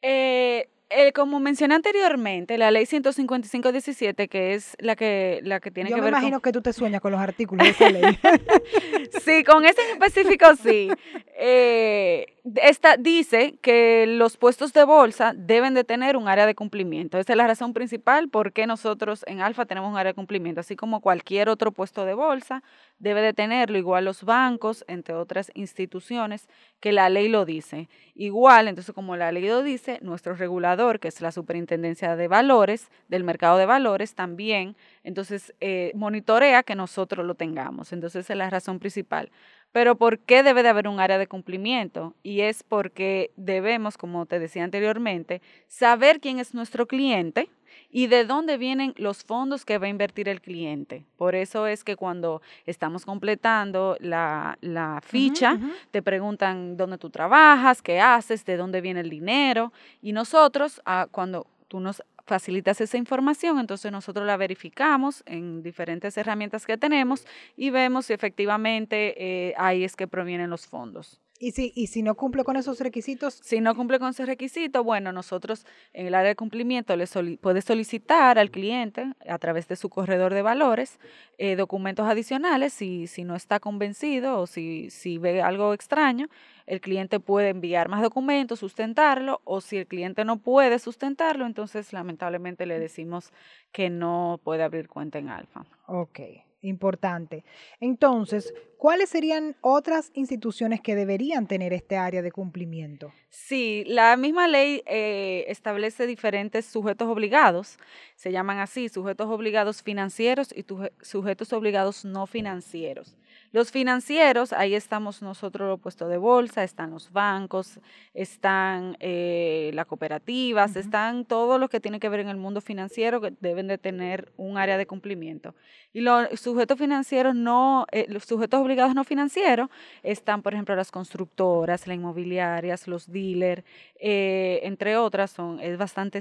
Eh, 0.02 0.70
eh, 0.96 1.14
como 1.14 1.40
mencioné 1.40 1.76
anteriormente, 1.76 2.58
la 2.58 2.72
ley 2.72 2.86
155.17, 2.86 4.30
que 4.30 4.54
es 4.54 4.76
la 4.80 4.96
que, 4.96 5.40
la 5.44 5.60
que 5.60 5.72
tiene 5.72 5.90
que 5.90 5.96
ver 5.96 6.04
Yo 6.04 6.04
me 6.04 6.10
imagino 6.10 6.42
que 6.42 6.52
tú 6.52 6.62
te 6.62 6.74
sueñas 6.74 7.02
con 7.02 7.12
los 7.12 7.22
artículos 7.22 7.66
de 7.66 7.72
esa 7.72 7.90
ley. 7.90 8.04
sí, 9.26 9.44
con 9.44 9.66
ese 9.66 9.82
en 9.82 10.02
específico 10.02 10.46
sí. 10.56 10.90
Eh, 11.36 12.33
esta 12.56 12.98
dice 12.98 13.58
que 13.62 14.06
los 14.06 14.36
puestos 14.36 14.74
de 14.74 14.84
bolsa 14.84 15.34
deben 15.34 15.74
de 15.74 15.86
tener 15.86 16.18
un 16.18 16.28
área 16.28 16.46
de 16.46 16.56
cumplimiento. 16.56 17.18
Esa 17.18 17.32
es 17.32 17.38
la 17.38 17.48
razón 17.48 17.74
principal 17.74 18.28
por 18.28 18.52
qué 18.52 18.68
nosotros 18.68 19.24
en 19.28 19.40
Alfa 19.40 19.66
tenemos 19.66 19.90
un 19.90 19.98
área 19.98 20.12
de 20.12 20.16
cumplimiento, 20.16 20.60
así 20.60 20.76
como 20.76 21.00
cualquier 21.00 21.48
otro 21.48 21.72
puesto 21.72 22.04
de 22.04 22.14
bolsa 22.14 22.62
debe 23.00 23.22
de 23.22 23.34
tenerlo, 23.34 23.78
igual 23.78 24.04
los 24.04 24.24
bancos, 24.24 24.84
entre 24.88 25.16
otras 25.16 25.52
instituciones, 25.56 26.50
que 26.82 26.92
la 26.92 27.10
ley 27.10 27.30
lo 27.30 27.46
dice. 27.46 27.88
Igual, 28.14 28.68
entonces 28.68 28.94
como 28.94 29.16
la 29.16 29.32
ley 29.32 29.48
lo 29.48 29.64
dice, 29.64 30.00
nuestro 30.02 30.36
regulador, 30.36 31.00
que 31.00 31.08
es 31.08 31.22
la 31.22 31.32
Superintendencia 31.32 32.18
de 32.18 32.28
Valores, 32.28 32.90
del 33.08 33.24
mercado 33.24 33.58
de 33.58 33.66
valores, 33.66 34.16
también, 34.16 34.76
entonces 35.04 35.54
eh, 35.62 35.92
monitorea 35.96 36.64
que 36.64 36.76
nosotros 36.76 37.26
lo 37.26 37.36
tengamos. 37.36 37.94
Entonces 37.94 38.26
esa 38.26 38.34
es 38.34 38.38
la 38.38 38.50
razón 38.50 38.80
principal. 38.80 39.32
Pero 39.74 39.96
¿por 39.96 40.20
qué 40.20 40.44
debe 40.44 40.64
de 40.64 40.70
haber 40.70 40.88
un 40.88 41.00
área 41.00 41.18
de 41.18 41.28
cumplimiento? 41.28 42.14
Y 42.22 42.42
es 42.42 42.62
porque 42.64 43.32
debemos, 43.36 43.98
como 43.98 44.28
te 44.28 44.40
decía 44.40 44.64
anteriormente, 44.64 45.42
saber 45.68 46.20
quién 46.22 46.40
es 46.40 46.54
nuestro 46.54 46.88
cliente 46.88 47.50
y 47.90 48.06
de 48.06 48.24
dónde 48.24 48.58
vienen 48.58 48.94
los 48.98 49.24
fondos 49.24 49.66
que 49.66 49.80
va 49.80 49.88
a 49.88 49.90
invertir 49.90 50.30
el 50.30 50.42
cliente. 50.42 51.06
Por 51.18 51.34
eso 51.34 51.66
es 51.66 51.84
que 51.84 51.96
cuando 51.96 52.44
estamos 52.68 53.04
completando 53.04 53.98
la, 54.00 54.58
ficha, 55.04 55.60
te 55.90 56.04
preguntan 56.04 56.78
dónde 56.78 57.00
tú 57.00 57.10
trabajas, 57.10 57.82
qué 57.82 58.00
haces, 58.00 58.46
de 58.46 58.58
dónde 58.58 58.80
viene 58.80 59.00
el 59.00 59.10
dinero. 59.10 59.74
Y 60.04 60.14
nosotros, 60.14 60.84
ah, 60.86 61.08
cuando 61.10 61.48
tú 61.68 61.80
nos 61.80 62.04
facilitas 62.26 62.82
esa 62.82 62.98
información, 62.98 63.60
entonces 63.60 63.92
nosotros 63.92 64.26
la 64.26 64.38
verificamos 64.38 65.24
en 65.26 65.62
diferentes 65.62 66.18
herramientas 66.18 66.66
que 66.66 66.78
tenemos 66.78 67.26
y 67.58 67.70
vemos 67.70 68.08
si 68.08 68.14
efectivamente 68.14 69.16
eh, 69.18 69.54
ahí 69.58 69.84
es 69.84 69.96
que 69.96 70.08
provienen 70.08 70.50
los 70.50 70.68
fondos. 70.68 71.20
¿Y 71.44 71.52
si, 71.52 71.74
¿Y 71.76 71.88
si 71.88 72.04
no 72.04 72.16
cumple 72.16 72.46
con 72.46 72.56
esos 72.56 72.80
requisitos? 72.80 73.34
Si 73.34 73.60
no 73.60 73.76
cumple 73.76 74.00
con 74.00 74.12
esos 74.12 74.28
requisitos, 74.28 74.82
bueno, 74.82 75.12
nosotros 75.12 75.66
en 75.92 76.08
el 76.08 76.16
área 76.16 76.30
de 76.30 76.38
cumplimiento 76.38 76.96
le 76.96 77.06
puede 77.36 77.62
solicitar 77.62 78.40
al 78.40 78.50
cliente 78.50 79.12
a 79.28 79.38
través 79.40 79.68
de 79.68 79.76
su 79.76 79.90
corredor 79.90 80.34
de 80.34 80.42
valores 80.42 81.02
eh, 81.38 81.58
documentos 81.58 82.08
adicionales 82.08 82.72
si, 82.72 83.08
si 83.08 83.26
no 83.26 83.36
está 83.36 83.60
convencido 83.60 84.40
o 84.40 84.48
si, 84.48 84.90
si 84.90 85.18
ve 85.18 85.42
algo 85.42 85.74
extraño 85.74 86.30
el 86.66 86.80
cliente 86.80 87.20
puede 87.20 87.50
enviar 87.50 87.90
más 87.90 88.02
documentos, 88.02 88.60
sustentarlo, 88.60 89.42
o 89.44 89.60
si 89.60 89.80
el 89.80 89.86
cliente 89.86 90.24
no 90.24 90.38
puede 90.38 90.80
sustentarlo, 90.80 91.46
entonces 91.46 91.92
lamentablemente 91.92 92.66
le 92.66 92.80
decimos 92.80 93.34
que 93.74 93.90
no 93.90 94.40
puede 94.46 94.64
abrir 94.64 94.88
cuenta 94.88 95.20
en 95.20 95.28
Alfa. 95.28 95.66
Ok, 95.88 96.22
importante. 96.64 97.44
Entonces, 97.80 98.54
¿cuáles 98.78 99.10
serían 99.10 99.56
otras 99.62 100.12
instituciones 100.16 100.82
que 100.82 100.96
deberían 100.96 101.48
tener 101.48 101.74
este 101.74 101.98
área 101.98 102.22
de 102.22 102.32
cumplimiento? 102.32 103.14
Sí, 103.30 103.84
la 103.86 104.18
misma 104.18 104.48
ley 104.48 104.82
eh, 104.86 105.46
establece 105.48 106.08
diferentes 106.08 106.66
sujetos 106.66 107.08
obligados, 107.08 107.78
se 108.16 108.32
llaman 108.32 108.60
así, 108.60 108.90
sujetos 108.90 109.30
obligados 109.30 109.84
financieros 109.84 110.54
y 110.56 110.66
sujetos 111.02 111.54
obligados 111.54 112.06
no 112.06 112.26
financieros. 112.26 113.16
Los 113.54 113.70
financieros, 113.72 114.52
ahí 114.52 114.74
estamos 114.74 115.22
nosotros 115.22 115.70
lo 115.70 115.78
puesto 115.78 116.08
de 116.08 116.18
bolsa, 116.18 116.64
están 116.64 116.90
los 116.90 117.12
bancos, 117.12 117.80
están 118.16 118.98
eh, 119.00 119.70
las 119.76 119.86
cooperativas, 119.86 120.76
están 120.76 121.24
todo 121.24 121.60
lo 121.60 121.70
que 121.70 121.80
tiene 121.80 122.00
que 122.00 122.10
ver 122.10 122.22
en 122.22 122.30
el 122.30 122.38
mundo 122.38 122.62
financiero 122.62 123.22
que 123.22 123.32
deben 123.42 123.68
de 123.68 123.78
tener 123.78 124.32
un 124.38 124.58
área 124.58 124.76
de 124.80 124.88
cumplimiento. 124.88 125.54
Y 125.94 126.02
los 126.02 126.40
sujetos 126.40 126.80
financieros 126.80 127.36
no, 127.36 127.86
eh, 127.92 128.08
los 128.10 128.24
sujetos 128.24 128.60
obligados 128.60 128.96
no 128.96 129.04
financieros 129.04 129.70
están, 130.02 130.42
por 130.42 130.56
ejemplo, 130.56 130.76
las 130.76 130.90
constructoras, 130.90 131.86
las 131.86 131.96
inmobiliarias, 131.96 132.88
los 132.88 133.06
dealers, 133.06 133.64
eh, 134.00 134.62
entre 134.64 134.98
otras, 134.98 135.30
son, 135.30 135.60
es 135.60 135.78
bastante 135.78 136.18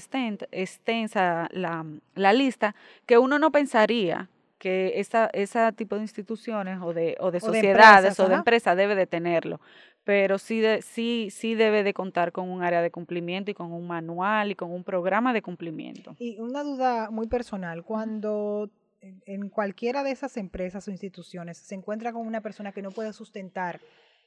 extensa 0.50 1.48
la, 1.50 1.86
la 2.14 2.32
lista 2.34 2.74
que 3.06 3.16
uno 3.16 3.38
no 3.38 3.50
pensaría 3.50 4.28
que 4.62 5.00
esa, 5.00 5.28
ese 5.32 5.72
tipo 5.72 5.96
de 5.96 6.02
instituciones 6.02 6.78
o 6.80 6.94
de, 6.94 7.16
o 7.18 7.32
de 7.32 7.38
O 7.38 7.40
de 7.40 7.40
sociedades 7.40 8.04
empresas, 8.04 8.20
o 8.20 8.28
de 8.28 8.34
empresas 8.36 8.76
debe 8.76 8.94
de 8.94 9.08
tenerlo. 9.08 9.60
Pero 10.04 10.38
sí, 10.38 10.60
de, 10.60 10.82
sí, 10.82 11.30
sí 11.32 11.56
debe 11.56 11.82
de 11.82 11.92
contar 11.92 12.30
con 12.30 12.48
un 12.48 12.62
área 12.62 12.80
de 12.80 12.92
cumplimiento 12.92 13.50
y 13.50 13.54
con 13.54 13.72
un 13.72 13.88
manual 13.88 14.52
y 14.52 14.54
con 14.54 14.70
un 14.70 14.84
programa 14.84 15.32
de 15.32 15.42
cumplimiento. 15.42 16.14
Y 16.20 16.38
una 16.38 16.62
duda 16.62 17.10
muy 17.10 17.26
personal, 17.26 17.82
cuando 17.82 18.70
en 19.00 19.20
en 19.26 19.48
cualquiera 19.48 20.04
de 20.04 20.12
esas 20.12 20.36
empresas 20.36 20.86
o 20.86 20.92
instituciones 20.92 21.58
se 21.58 21.74
encuentra 21.74 22.12
con 22.12 22.24
una 22.24 22.40
persona 22.40 22.70
que 22.70 22.82
no 22.82 22.92
puede 22.92 23.12
sustentar 23.12 23.80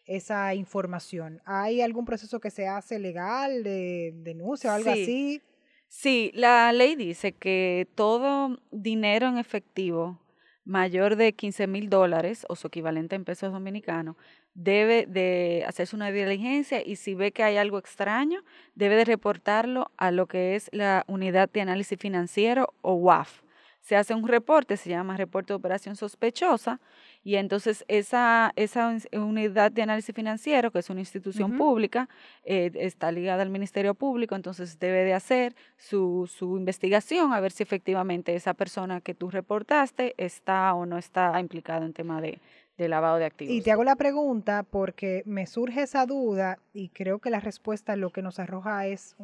esa 0.06 0.54
información, 0.54 1.42
¿hay 1.46 1.80
algún 1.80 2.04
proceso 2.04 2.42
que 2.42 2.52
se 2.52 2.68
hace 2.68 3.00
legal 3.00 3.64
de 3.64 4.12
denuncia 4.18 4.72
o 4.72 4.76
algo 4.76 4.92
Sí. 4.94 5.02
así? 5.02 5.42
Sí, 5.88 6.32
la 6.34 6.74
ley 6.74 6.96
dice 6.98 7.32
que 7.32 7.88
todo 7.96 8.60
dinero 8.72 9.28
en 9.28 9.38
efectivo 9.38 10.20
mayor 10.66 11.16
de 11.16 11.34
15 11.34 11.68
mil 11.68 11.90
dólares 11.90 12.46
o 12.50 12.56
su 12.56 12.68
equivalente 12.68 13.16
en 13.16 13.24
pesos 13.24 13.54
dominicanos 13.54 14.16
debe 14.56 15.06
de 15.06 15.64
hacerse 15.68 15.96
una 15.96 16.12
diligencia 16.12 16.82
y 16.84 16.96
si 16.96 17.14
ve 17.14 17.32
que 17.32 17.44
hay 17.44 17.58
algo 17.58 17.78
extraño, 17.78 18.42
debe 18.74 18.96
de 18.96 19.06
reportarlo 19.06 19.92
a 19.98 20.12
lo 20.12 20.28
que 20.28 20.56
es 20.56 20.70
la 20.74 21.04
unidad 21.08 21.50
de 21.52 21.62
análisis 21.62 22.00
financiero 22.00 22.74
o 22.82 22.94
UAF. 22.94 23.42
Se 23.82 23.96
hace 23.96 24.16
un 24.16 24.28
reporte, 24.28 24.78
se 24.78 24.90
llama 24.90 25.16
reporte 25.16 25.54
de 25.54 25.58
operación 25.58 25.96
sospechosa, 25.96 26.80
y 27.26 27.38
entonces 27.38 27.84
esa, 27.88 28.54
esa 28.56 28.96
unidad 29.12 29.72
de 29.72 29.82
análisis 29.82 30.14
financiero, 30.14 30.70
que 30.70 30.78
es 30.78 30.92
una 30.92 31.00
institución 31.00 31.58
pública, 31.58 32.08
eh, 32.44 32.70
está 32.76 33.12
ligada 33.12 33.42
al 33.42 33.50
Ministerio 33.50 33.96
Público, 33.96 34.36
entonces 34.36 34.78
debe 34.78 35.04
de 35.04 35.16
hacer 35.16 35.56
su, 35.76 36.30
su 36.32 36.56
investigación 36.56 37.34
a 37.34 37.40
ver 37.40 37.52
si 37.52 37.64
efectivamente 37.64 38.36
esa 38.36 38.54
persona 38.54 39.02
que 39.02 39.16
tú 39.16 39.32
reportaste 39.32 40.14
está 40.18 40.72
o 40.76 40.86
no 40.86 41.00
está 41.00 41.40
implicada 41.40 41.84
en 41.84 41.94
tema 41.94 42.22
de, 42.22 42.38
de 42.78 42.88
lavado 42.90 43.18
de 43.18 43.26
activos. 43.26 43.56
Y 43.56 43.62
te 43.64 43.72
hago 43.72 43.84
la 43.84 43.96
pregunta 43.96 44.62
porque 44.62 45.24
me 45.26 45.48
surge 45.48 45.82
esa 45.82 46.06
duda 46.06 46.60
y 46.74 46.90
creo 46.90 47.18
que 47.18 47.32
la 47.32 47.40
respuesta 47.40 47.96
lo 47.96 48.12
que 48.12 48.22
nos 48.22 48.38
arroja 48.38 48.86
es 48.86 49.16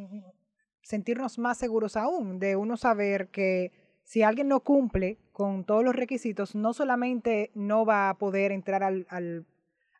sentirnos 0.81 1.38
más 1.38 1.60
seguros 1.60 1.96
aún 1.96 2.39
de 2.39 2.55
uno 2.55 2.77
saber 2.77 3.27
que 3.27 3.72
si 4.11 4.23
alguien 4.23 4.49
no 4.49 4.59
cumple 4.59 5.17
con 5.31 5.63
todos 5.63 5.85
los 5.85 5.95
requisitos, 5.95 6.53
no 6.53 6.73
solamente 6.73 7.49
no 7.55 7.85
va 7.85 8.09
a 8.09 8.15
poder 8.17 8.51
entrar 8.51 8.83
al, 8.83 9.05
al, 9.09 9.45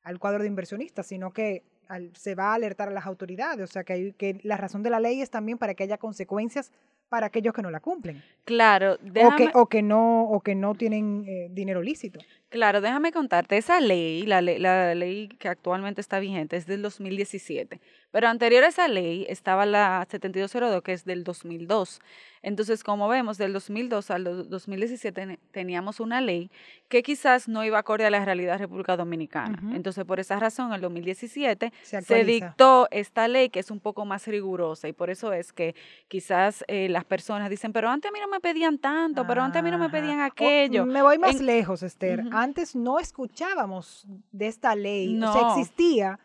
al 0.04 0.20
cuadro 0.20 0.42
de 0.44 0.50
inversionistas, 0.50 1.08
sino 1.08 1.32
que 1.32 1.64
al- 1.88 2.14
se 2.14 2.36
va 2.36 2.52
a 2.52 2.56
alertar 2.56 2.90
a 2.90 2.92
las 2.92 3.06
autoridades. 3.06 3.70
O 3.70 3.72
sea, 3.72 3.86
que, 3.86 3.94
hay- 3.94 4.12
que 4.12 4.38
la 4.44 4.58
razón 4.58 4.84
de 4.84 4.90
la 4.90 5.00
ley 5.00 5.22
es 5.22 5.30
también 5.30 5.58
para 5.58 5.76
que 5.76 5.84
haya 5.84 5.98
consecuencias 5.98 6.74
para 7.08 7.28
aquellos 7.28 7.54
que 7.54 7.62
no 7.62 7.72
la 7.72 7.80
cumplen 7.80 8.22
Claro, 8.46 8.94
o 8.94 8.98
déjame, 9.02 9.36
que, 9.38 9.50
o 9.54 9.66
que 9.68 9.82
no 9.82 10.24
o 10.26 10.40
que 10.42 10.56
no 10.56 10.76
tienen 10.76 11.24
eh, 11.28 11.48
dinero 11.52 11.82
lícito. 11.82 12.20
Claro, 12.50 12.82
déjame 12.82 13.12
contarte, 13.14 13.56
esa 13.58 13.80
ley, 13.80 14.26
la 14.26 14.42
ley, 14.42 14.60
la 14.60 14.94
ley 14.94 15.28
que 15.40 15.48
actualmente 15.48 16.02
está 16.02 16.20
vigente 16.20 16.58
es 16.58 16.66
del 16.68 16.82
2017, 16.82 17.80
pero 18.12 18.28
anterior 18.28 18.64
a 18.64 18.68
esa 18.68 18.88
ley 18.88 19.26
estaba 19.30 19.66
la 19.66 20.06
7202 20.10 20.82
que 20.84 20.94
es 20.94 21.06
del 21.06 21.24
2002. 21.24 22.00
Entonces, 22.44 22.84
como 22.84 23.08
vemos, 23.08 23.38
del 23.38 23.54
2002 23.54 24.10
al 24.10 24.24
do- 24.24 24.44
2017 24.44 25.26
ne- 25.28 25.40
teníamos 25.52 26.00
una 26.00 26.22
ley 26.22 26.50
que 26.90 27.04
quizás 27.04 27.48
no 27.48 27.64
iba 27.64 27.78
acorde 27.78 28.06
a 28.06 28.10
la 28.10 28.26
realidad 28.26 28.54
de 28.54 28.58
República 28.60 28.98
Dominicana. 28.98 29.60
Entonces, 29.76 30.04
por 30.06 30.20
esa 30.20 30.40
razón, 30.40 30.70
en 30.70 30.74
el 30.74 30.82
2017 30.82 31.72
Se 31.84 32.24
dictó 32.26 32.88
esta 32.90 33.28
ley 33.28 33.50
que 33.50 33.60
es 33.60 33.70
un 33.70 33.80
poco 33.80 34.06
más 34.06 34.26
rigurosa 34.28 34.88
y 34.88 34.94
por 34.94 35.10
eso 35.12 35.32
es 35.34 35.54
que 35.54 35.76
quizás 36.08 36.66
eh, 36.68 36.90
las 36.90 37.06
personas 37.06 37.50
dicen, 37.52 37.72
pero 37.74 37.90
antes 37.90 38.10
a 38.10 38.12
mí 38.12 38.20
no 38.20 38.28
me 38.28 38.40
pedían 38.40 38.80
tanto, 38.80 39.26
pero 39.28 39.44
antes 39.44 39.60
a 39.60 39.62
mí 39.64 39.70
no 39.70 39.78
me 39.78 39.90
pedían 39.90 40.20
aquello. 40.22 40.86
me 40.86 41.02
voy 41.04 41.20
más 41.20 41.36
En- 41.36 41.46
lejos, 41.46 41.84
Esther. 41.84 42.24
Antes 42.32 42.76
no 42.76 43.00
escuchábamos 43.00 44.06
de 44.32 44.48
esta 44.48 44.76
ley. 44.76 45.16
O 45.22 45.32
sea, 45.32 45.42
No. 45.42 45.56
existía, 45.58 46.20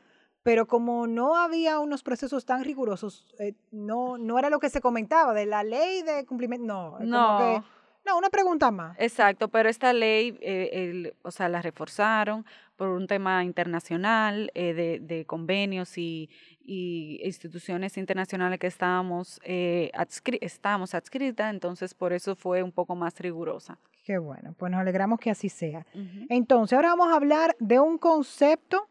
pero 0.47 0.67
como 0.67 1.09
no 1.09 1.35
había 1.37 1.81
unos 1.81 2.05
procesos 2.05 2.45
tan 2.45 2.63
rigurosos, 2.63 3.27
eh, 3.41 3.55
no, 3.73 4.17
no 4.17 4.39
era 4.39 4.49
lo 4.49 4.61
que 4.61 4.71
se 4.71 4.81
comentaba 4.81 5.35
de 5.35 5.45
la 5.45 5.65
ley 5.65 6.03
de 6.03 6.25
cumplimiento. 6.25 6.67
No, 6.67 6.99
es 6.99 6.99
como 6.99 7.09
No. 7.11 7.39
que- 7.39 7.63
no, 8.07 8.17
una 8.17 8.31
pregunta 8.31 8.71
más. 8.71 8.97
Exacto, 9.01 9.49
pero 9.49 9.69
esta 9.69 9.93
ley, 9.93 10.39
eh, 10.41 10.71
el- 10.73 11.15
o 11.23 11.33
sea, 11.33 11.49
la 11.49 11.61
reforzaron 11.63 12.47
por 12.77 12.91
un 12.91 13.09
tema 13.09 13.43
internacional 13.43 14.53
eh, 14.55 14.73
de, 14.73 15.01
de 15.01 15.25
convenios 15.25 15.99
y, 15.99 16.31
y 16.65 17.19
instituciones 17.25 17.97
internacionales 17.97 18.61
que 18.61 18.69
estábamos, 18.69 19.41
eh, 19.43 19.91
adscri- 19.95 20.39
estábamos 20.41 20.95
adscritas, 20.95 21.53
entonces 21.53 21.93
por 21.95 22.13
eso 22.13 22.37
fue 22.37 22.63
un 22.63 22.71
poco 22.71 22.95
más 22.95 23.19
rigurosa. 23.19 23.79
Qué 24.05 24.19
bueno, 24.19 24.55
pues 24.57 24.71
nos 24.71 24.81
alegramos 24.81 25.19
que 25.19 25.31
así 25.31 25.49
sea. 25.49 25.85
Ujú. 25.93 26.27
Entonces, 26.29 26.77
ahora 26.77 26.91
vamos 26.91 27.09
a 27.09 27.17
hablar 27.17 27.57
de 27.59 27.81
un 27.81 27.99
concepto 27.99 28.89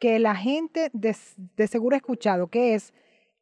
que 0.00 0.18
la 0.18 0.34
gente 0.34 0.90
de, 0.94 1.14
seguro 1.68 1.94
ha 1.94 1.98
escuchado, 1.98 2.48
que 2.48 2.74
es 2.74 2.92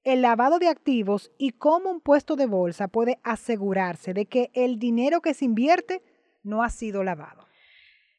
el 0.05 0.23
lavado 0.23 0.59
de 0.59 0.69
activos 0.69 1.31
y 1.39 1.53
cómo 1.53 1.91
un 1.91 2.01
puesto 2.01 2.37
de 2.37 2.47
bolsa 2.47 2.89
puede 2.89 3.19
asegurarse 3.23 4.13
de 4.13 4.27
que 4.27 4.51
el 4.53 4.79
dinero 4.79 5.21
que 5.23 5.35
se 5.35 5.45
invierte 5.45 6.03
no 6.43 6.63
ha 6.63 6.69
sido 6.69 7.05
lavado. 7.05 7.47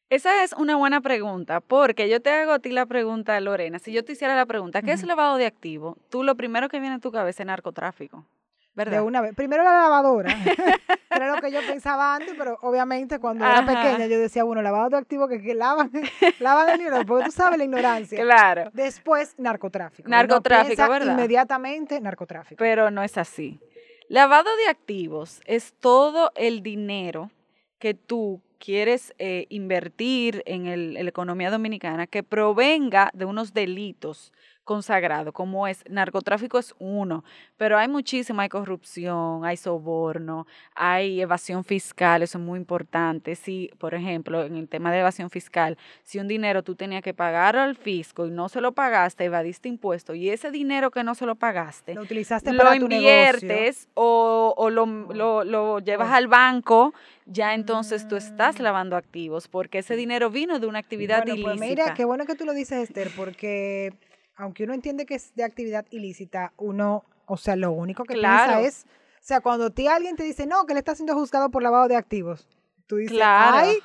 Esa 0.08 0.42
es 0.42 0.54
una 0.54 0.74
buena 0.74 1.00
pregunta, 1.00 1.60
porque 1.60 2.08
yo 2.08 2.20
te 2.20 2.30
hago 2.30 2.52
a 2.52 2.58
ti 2.58 2.70
la 2.70 2.86
pregunta, 2.86 3.38
Lorena. 3.40 3.78
Si 3.78 3.92
yo 3.92 4.04
te 4.04 4.12
hiciera 4.12 4.34
la 4.34 4.46
pregunta, 4.46 4.82
¿qué 4.82 4.92
es 4.92 5.04
lavado 5.04 5.36
de 5.36 5.46
activo? 5.46 5.98
Tú 6.08 6.24
lo 6.24 6.34
primero 6.34 6.68
que 6.68 6.80
viene 6.80 6.96
a 6.96 7.00
tu 7.00 7.12
cabeza 7.12 7.42
es 7.42 7.46
narcotráfico, 7.46 8.26
¿verdad? 8.74 8.98
De 8.98 9.00
una 9.02 9.20
vez. 9.20 9.34
Primero 9.34 9.62
la 9.64 9.72
lavadora. 9.72 10.30
era 11.10 11.34
lo 11.34 11.40
que 11.40 11.50
yo 11.52 11.60
pensaba 11.66 12.14
antes, 12.14 12.34
pero 12.38 12.56
obviamente 12.62 13.18
cuando 13.18 13.44
era 13.44 13.64
pequeña 13.66 14.06
yo 14.06 14.18
decía, 14.18 14.44
bueno, 14.44 14.62
lavado 14.62 14.90
de 14.90 14.96
activos 14.98 15.28
que, 15.28 15.40
que 15.42 15.54
lavan, 15.54 15.90
lavan 16.40 16.68
el 16.70 16.78
dinero, 16.78 17.04
porque 17.06 17.24
tú 17.26 17.30
sabes 17.32 17.58
la 17.58 17.64
ignorancia. 17.64 18.22
Claro, 18.22 18.70
Después, 18.72 19.34
narcotráfico. 19.38 20.08
Narcotráfico, 20.08 20.88
¿verdad? 20.88 21.12
Inmediatamente, 21.14 22.00
narcotráfico. 22.00 22.58
pero 22.58 22.90
no 22.90 23.02
es 23.02 23.18
así. 23.18 23.60
Lavado 24.08 24.48
de 24.64 24.68
activos 24.70 25.40
es 25.46 25.72
todo 25.78 26.32
el 26.34 26.62
dinero 26.62 27.30
que 27.78 27.94
tú 27.94 28.40
quieres 28.58 29.14
eh, 29.18 29.46
invertir 29.48 30.42
en, 30.46 30.66
el- 30.66 30.96
en 30.96 31.04
la 31.04 31.08
economía 31.10 31.50
dominicana 31.50 32.06
que 32.06 32.22
provenga 32.22 33.10
de 33.14 33.24
unos 33.24 33.54
delitos 33.54 34.32
consagrados, 34.74 35.34
como 35.34 35.66
es 35.66 35.82
narcotráfico 35.90 36.56
es 36.56 36.76
uno, 36.78 37.24
pero 37.56 37.76
hay 37.76 37.88
muchísima, 37.88 38.44
hay 38.44 38.48
corrupción, 38.48 39.44
hay 39.44 39.56
soborno, 39.56 40.46
hay 40.76 41.20
evasión 41.20 41.64
fiscal, 41.64 42.22
eso 42.22 42.38
es 42.38 42.44
muy 42.44 42.56
importante. 42.60 43.34
Si, 43.34 43.68
por 43.78 43.94
ejemplo, 43.94 44.44
en 44.44 44.54
el 44.54 44.68
tema 44.68 44.92
de 44.92 45.00
evasión 45.00 45.28
fiscal, 45.28 45.76
si 46.04 46.20
un 46.20 46.28
dinero 46.28 46.62
tú 46.62 46.76
tenías 46.76 47.02
que 47.02 47.12
pagar 47.12 47.56
al 47.56 47.74
fisco 47.74 48.26
y 48.28 48.30
no 48.30 48.48
se 48.48 48.60
lo 48.60 48.70
pagaste, 48.70 49.24
evadiste 49.24 49.68
impuestos, 49.68 50.14
y 50.14 50.30
ese 50.30 50.52
dinero 50.52 50.92
que 50.92 51.02
no 51.02 51.16
se 51.16 51.26
lo 51.26 51.34
pagaste, 51.34 51.94
Lo 51.94 52.02
utilizaste 52.02 52.52
lo 52.52 52.58
para 52.58 52.78
tu 52.78 52.84
inviertes 52.84 53.88
o, 53.94 54.54
o 54.56 54.70
lo, 54.70 54.86
lo- 54.86 55.42
lo 55.42 55.80
llevas 55.80 56.10
Oh. 56.10 56.14
al 56.14 56.28
banco, 56.28 56.94
ya 57.26 57.54
entonces 57.54 58.06
tú 58.06 58.14
estás 58.14 58.60
Mm. 58.60 58.62
lavando 58.62 58.96
activos, 58.96 59.48
porque 59.48 59.78
ese 59.78 59.96
dinero 59.96 60.30
vino 60.30 60.60
de 60.60 60.68
una 60.68 60.78
actividad 60.78 61.18
bueno, 61.24 61.34
ilícita. 61.34 61.56
Pues 61.56 61.68
mira, 61.70 61.94
qué 61.94 62.04
bueno 62.04 62.24
que 62.24 62.36
tú 62.36 62.44
lo 62.44 62.52
dices, 62.54 62.78
Esther, 62.88 63.10
porque 63.16 63.92
aunque 64.40 64.64
uno 64.64 64.72
entiende 64.74 65.06
que 65.06 65.14
es 65.14 65.34
de 65.34 65.44
actividad 65.44 65.84
ilícita, 65.90 66.52
uno, 66.56 67.04
o 67.26 67.36
sea, 67.36 67.56
lo 67.56 67.72
único 67.72 68.04
que 68.04 68.14
Claro. 68.14 68.52
piensa 68.54 68.66
es, 68.68 68.86
o 68.86 69.22
sea, 69.22 69.40
cuando 69.40 69.66
a 69.66 69.70
ti 69.70 69.86
alguien 69.86 70.16
te 70.16 70.24
dice, 70.24 70.46
no, 70.46 70.64
que 70.66 70.72
le 70.74 70.80
está 70.80 70.94
siendo 70.94 71.14
juzgado 71.14 71.50
por 71.50 71.62
lavado 71.62 71.88
de 71.88 71.96
activos, 71.96 72.48
tú 72.86 72.96
dices, 72.96 73.16
Claro. 73.18 73.58
ay, 73.58 73.76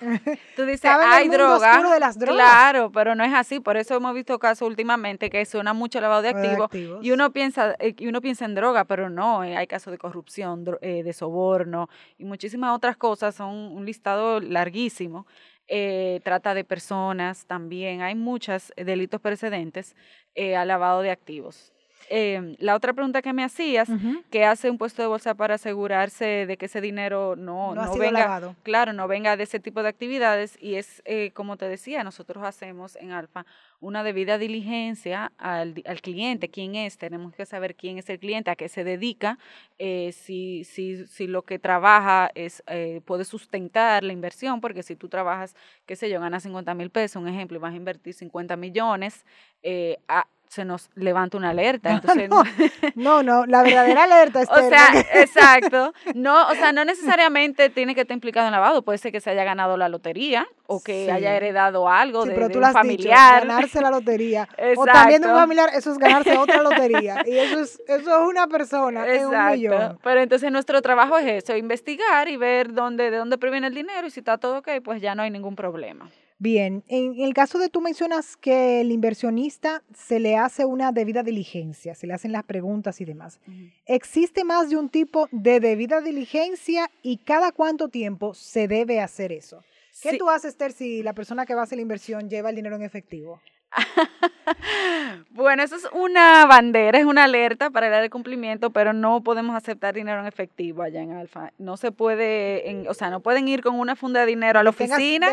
Tú 0.56 0.66
dices, 0.66 0.90
hay 0.90 1.28
droga. 1.30 1.72
oscuro 1.74 1.92
de 1.92 2.00
las 2.00 2.18
drogas. 2.18 2.38
Claro, 2.38 2.92
pero 2.92 3.14
no 3.14 3.24
es 3.24 3.34
así. 3.34 3.60
Por 3.60 3.76
eso 3.78 3.96
hemos 3.96 4.16
visto 4.16 4.40
casos 4.40 4.68
últimamente 4.68 5.30
que 5.30 5.46
suena 5.46 5.74
mucho 5.74 6.00
lavado 6.02 6.22
de 6.24 6.30
Lavado 6.32 6.56
de 6.58 6.64
activos. 6.64 7.00
Y 7.06 7.12
uno 7.12 7.32
piensa, 7.34 7.76
eh, 7.80 7.94
y 7.98 8.08
uno 8.08 8.22
piensa 8.22 8.46
en 8.46 8.56
droga, 8.56 8.86
pero 8.86 9.10
no, 9.10 9.44
eh, 9.44 9.58
hay 9.58 9.68
casos 9.68 9.92
de 9.92 9.98
corrupción, 10.00 10.66
eh, 10.82 11.04
de 11.04 11.14
soborno 11.14 11.88
y 12.18 12.24
muchísimas 12.24 12.74
otras 12.76 12.96
cosas, 12.98 13.36
son 13.36 13.50
un 13.54 13.86
listado 13.86 14.40
larguísimo. 14.40 15.28
Eh, 15.68 16.22
trata 16.24 16.54
de 16.54 16.64
personas 16.64 17.48
también, 17.48 18.02
hay 18.02 18.14
muchos 18.16 18.72
delitos 18.78 19.20
precedentes 19.20 19.96
eh, 20.36 20.56
al 20.56 20.68
lavado 20.68 21.02
de 21.02 21.10
activos. 21.12 21.75
Eh, 22.10 22.56
la 22.60 22.76
otra 22.76 22.94
pregunta 22.94 23.22
que 23.22 23.34
me 23.34 23.44
hacías. 23.44 23.90
¿qué 24.30 24.44
hace 24.44 24.70
un 24.70 24.78
puesto 24.78 25.02
de 25.02 25.08
bolsa 25.08 25.36
para 25.36 25.56
asegurarse 25.56 26.46
de 26.46 26.58
que 26.58 26.66
ese 26.66 26.82
dinero 26.82 27.36
no, 27.36 27.74
no, 27.74 27.86
no 27.86 27.98
venga? 27.98 28.20
lavado. 28.20 28.56
Claro, 28.64 28.92
no 28.94 29.08
venga 29.08 29.38
de 29.38 29.44
ese 29.44 29.60
tipo 29.60 29.82
de 29.82 29.90
actividades 29.90 30.58
y 30.62 30.76
es, 30.76 31.02
eh, 31.06 31.32
como 31.34 31.58
te 31.58 31.68
decía, 31.70 32.04
nosotros 32.04 32.44
hacemos 32.44 32.96
en 32.98 33.12
Alfa 33.12 33.46
una 33.80 34.04
debida 34.04 34.38
diligencia 34.38 35.32
al, 35.38 35.82
al 35.86 36.02
cliente, 36.02 36.50
quién 36.50 36.76
es, 36.76 36.98
tenemos 36.98 37.34
que 37.34 37.46
saber 37.46 37.76
quién 37.76 37.98
es 37.98 38.10
el 38.10 38.20
cliente, 38.20 38.50
a 38.52 38.56
qué 38.56 38.68
se 38.68 38.84
dedica, 38.84 39.38
eh, 39.78 40.12
si, 40.12 40.64
si, 40.64 41.06
si 41.08 41.28
lo 41.28 41.44
que 41.44 41.60
trabaja 41.60 42.32
es, 42.36 42.64
eh, 42.68 43.02
puede 43.06 43.26
sustentar 43.26 44.04
la 44.04 44.14
inversión, 44.14 44.60
porque 44.62 44.84
si 44.84 44.96
tú 44.96 45.08
trabajas, 45.08 45.56
qué 45.86 45.96
sé 45.96 46.10
yo, 46.10 46.20
ganas 46.20 46.44
50 46.44 46.74
mil 46.74 46.90
pesos, 46.90 47.22
un 47.22 47.28
ejemplo, 47.28 47.58
y 47.58 47.62
vas 47.62 47.74
a 47.74 47.78
invertir 47.78 48.14
50 48.14 48.56
millones, 48.56 49.26
eh, 49.64 49.98
a- 50.08 50.28
se 50.56 50.66
nos 50.66 50.90
levanta 50.96 51.38
una 51.38 51.50
alerta. 51.50 51.92
Entonces, 52.02 52.30
no, 52.96 53.22
no, 53.22 53.46
la 53.46 53.62
verdadera 53.62 54.06
alerta 54.06 54.42
es... 54.42 54.50
o 54.50 54.70
sea, 54.70 54.88
exacto. 55.14 55.94
No, 56.16 56.48
o 56.48 56.56
sea, 56.56 56.72
no 56.72 56.86
necesariamente 56.86 57.70
tiene 57.70 57.94
que 57.94 58.02
estar 58.02 58.16
implicado 58.16 58.48
en 58.48 58.54
lavado. 58.54 58.82
Puede 58.82 58.98
ser 58.98 59.12
que 59.12 59.20
se 59.20 59.30
haya 59.30 59.44
ganado 59.44 59.78
la 59.78 59.90
lotería 59.90 60.48
o 60.68 60.82
que 60.82 61.12
haya 61.12 61.36
heredado 61.36 61.88
algo 61.90 62.26
de, 62.26 62.34
pero 62.34 62.50
tú 62.50 62.60
un 62.60 62.72
familiar. 62.72 63.46
ganarse 63.46 63.82
la 63.82 63.92
lotería. 63.92 64.48
o 64.76 64.86
también 64.86 65.22
de 65.22 65.28
un 65.28 65.36
familiar, 65.36 65.70
eso 65.76 65.92
es 65.92 65.98
ganarse 65.98 66.36
otra 66.38 66.64
lotería. 66.64 67.22
Y 67.26 67.38
eso 67.38 67.60
es, 67.60 67.82
eso 67.88 68.24
es 68.24 68.30
una 68.30 68.48
persona, 68.48 69.06
es 69.08 69.26
un 69.26 69.52
millón. 69.52 70.00
Pero 70.02 70.22
entonces 70.22 70.52
nuestro 70.52 70.82
trabajo 70.82 71.18
es 71.18 71.44
eso, 71.44 71.56
investigar 71.56 72.30
y 72.30 72.38
ver 72.38 72.74
dónde, 72.74 73.12
de 73.12 73.18
dónde 73.18 73.38
proviene 73.38 73.68
el 73.68 73.74
dinero 73.74 74.08
y 74.08 74.12
si 74.12 74.22
está 74.22 74.38
todo 74.38 74.60
ok, 74.60 74.70
pues 74.84 75.02
ya 75.02 75.14
no 75.14 75.24
hay 75.24 75.30
ningún 75.30 75.56
problema. 75.56 76.10
Bien, 76.38 76.84
en 76.90 77.20
el 77.22 77.34
caso 77.34 77.60
de 77.60 77.70
tú 77.70 77.80
mencionas 77.80 78.36
que 78.36 78.82
el 78.82 78.92
inversionista 78.92 79.84
se 79.94 80.20
le 80.20 80.36
hace 80.36 80.66
una 80.66 80.92
debida 80.92 81.24
diligencia, 81.24 81.96
se 81.96 82.08
le 82.08 82.14
hacen 82.14 82.34
las 82.34 82.44
preguntas 82.44 83.00
y 83.00 83.06
demás. 83.06 83.40
¿Existe 83.86 84.44
más 84.44 84.70
de 84.70 84.76
un 84.76 84.90
tipo 84.90 85.30
de 85.32 85.62
debida 85.62 86.02
diligencia 86.02 86.92
y 87.02 87.18
cada 87.18 87.54
cuánto 87.54 87.88
tiempo 87.88 88.34
se 88.34 88.68
debe 88.68 89.00
hacer 89.00 89.32
eso? 89.32 89.64
¿Qué 90.02 90.18
tú 90.18 90.30
haces, 90.30 90.52
Esther, 90.52 90.74
si 90.74 91.04
la 91.04 91.14
persona 91.14 91.46
que 91.46 91.56
va 91.56 91.62
a 91.62 91.64
hacer 91.64 91.78
la 91.78 91.84
inversión 91.84 92.30
lleva 92.30 92.50
el 92.50 92.58
dinero 92.58 92.76
en 92.76 92.82
efectivo? 92.82 93.40
bueno, 95.32 95.64
eso 95.64 95.76
es 95.76 95.88
una 95.92 96.46
bandera, 96.46 97.00
es 97.00 97.06
una 97.06 97.26
alerta 97.26 97.70
para 97.70 98.04
el 98.04 98.10
cumplimiento, 98.10 98.70
pero 98.72 98.94
no 98.94 99.22
podemos 99.22 99.56
aceptar 99.56 99.94
dinero 99.94 100.22
en 100.22 100.28
efectivo 100.28 100.82
allá 100.82 101.02
en 101.02 101.12
Alfa. 101.12 101.52
No 101.58 101.78
se 101.78 101.92
puede, 101.92 102.86
o 102.88 102.94
sea, 102.94 103.10
no 103.10 103.20
pueden 103.20 103.48
ir 103.48 103.62
con 103.62 103.80
una 103.80 103.96
funda 103.96 104.22
de 104.22 104.28
dinero 104.28 104.60
a 104.60 104.64
la 104.64 104.70
oficina, 104.70 105.28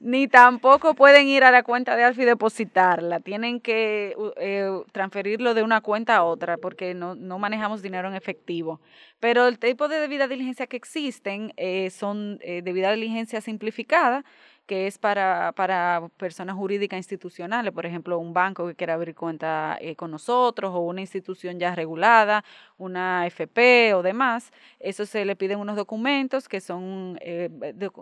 ni 0.00 0.28
tampoco 0.28 0.94
pueden 0.94 1.28
ir 1.28 1.44
a 1.44 1.50
la 1.50 1.62
cuenta 1.62 1.96
de 1.96 2.04
Alfa 2.04 2.22
y 2.22 2.26
depositarla. 2.26 3.20
Tienen 3.20 3.60
que 3.60 4.16
eh, 4.36 4.70
transferirlo 4.92 5.54
de 5.54 5.62
una 5.62 5.80
cuenta 5.80 6.16
a 6.16 6.24
otra 6.24 6.56
porque 6.56 6.94
no, 6.94 7.14
no, 7.14 7.38
manejamos 7.38 7.82
dinero 7.82 8.08
en 8.08 8.14
efectivo. 8.14 8.80
Pero 9.20 9.46
el 9.48 9.58
tipo 9.58 9.88
de 9.88 9.98
debida 9.98 10.28
diligencia 10.28 10.66
que 10.66 10.76
existen 10.76 11.52
eh, 11.56 11.90
son 11.90 12.38
eh, 12.42 12.62
debida 12.62 12.92
diligencia 12.92 13.40
simplificada 13.40 14.24
que 14.66 14.86
es 14.86 14.98
para, 14.98 15.52
para 15.52 16.08
personas 16.16 16.56
jurídicas 16.56 16.98
institucionales, 16.98 17.72
por 17.72 17.86
ejemplo, 17.86 18.18
un 18.18 18.32
banco 18.32 18.66
que 18.66 18.74
quiera 18.74 18.94
abrir 18.94 19.14
cuenta 19.14 19.78
eh, 19.80 19.96
con 19.96 20.10
nosotros 20.10 20.72
o 20.74 20.80
una 20.80 21.00
institución 21.00 21.58
ya 21.58 21.74
regulada, 21.74 22.44
una 22.78 23.26
FP 23.26 23.94
o 23.94 24.02
demás. 24.02 24.52
Eso 24.80 25.06
se 25.06 25.24
le 25.24 25.36
piden 25.36 25.58
unos 25.58 25.76
documentos 25.76 26.48
que 26.48 26.60
son 26.60 27.18
eh, 27.20 27.48